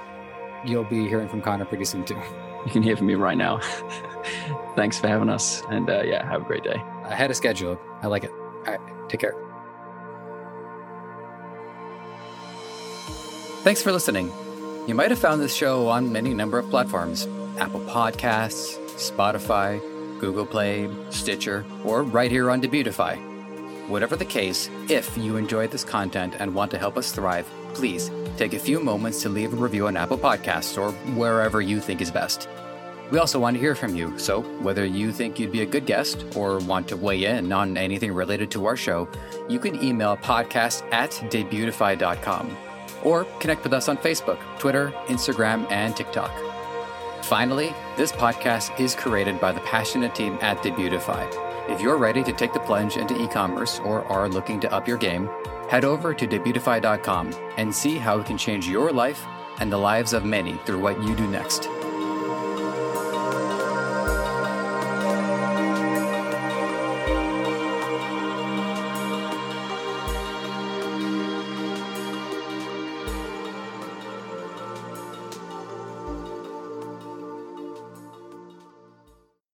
[0.66, 2.22] you'll be hearing from Connor pretty soon too.
[2.66, 3.60] You can hear from me right now.
[4.76, 6.82] Thanks for having us, and uh, yeah, have a great day.
[7.06, 7.80] Ahead of schedule.
[8.02, 8.32] I like it.
[8.32, 9.36] All right, take care.
[13.64, 14.32] Thanks for listening.
[14.88, 19.80] You might have found this show on many number of platforms Apple Podcasts, Spotify,
[20.20, 23.18] Google Play, Stitcher, or right here on Debutify.
[23.88, 28.10] Whatever the case, if you enjoyed this content and want to help us thrive, please
[28.40, 32.00] take a few moments to leave a review on Apple Podcasts or wherever you think
[32.00, 32.48] is best.
[33.12, 35.86] We also want to hear from you, so whether you think you'd be a good
[35.86, 39.10] guest or want to weigh in on anything related to our show,
[39.50, 42.56] you can email podcast at debutify.com
[43.04, 46.32] or connect with us on Facebook, Twitter, Instagram, and TikTok.
[47.24, 51.28] Finally, this podcast is created by the passionate team at Debutify.
[51.70, 54.88] If you're ready to take the plunge into e commerce or are looking to up
[54.88, 55.30] your game,
[55.70, 59.26] head over to debutify.com and see how it can change your life
[59.60, 61.70] and the lives of many through what you do next.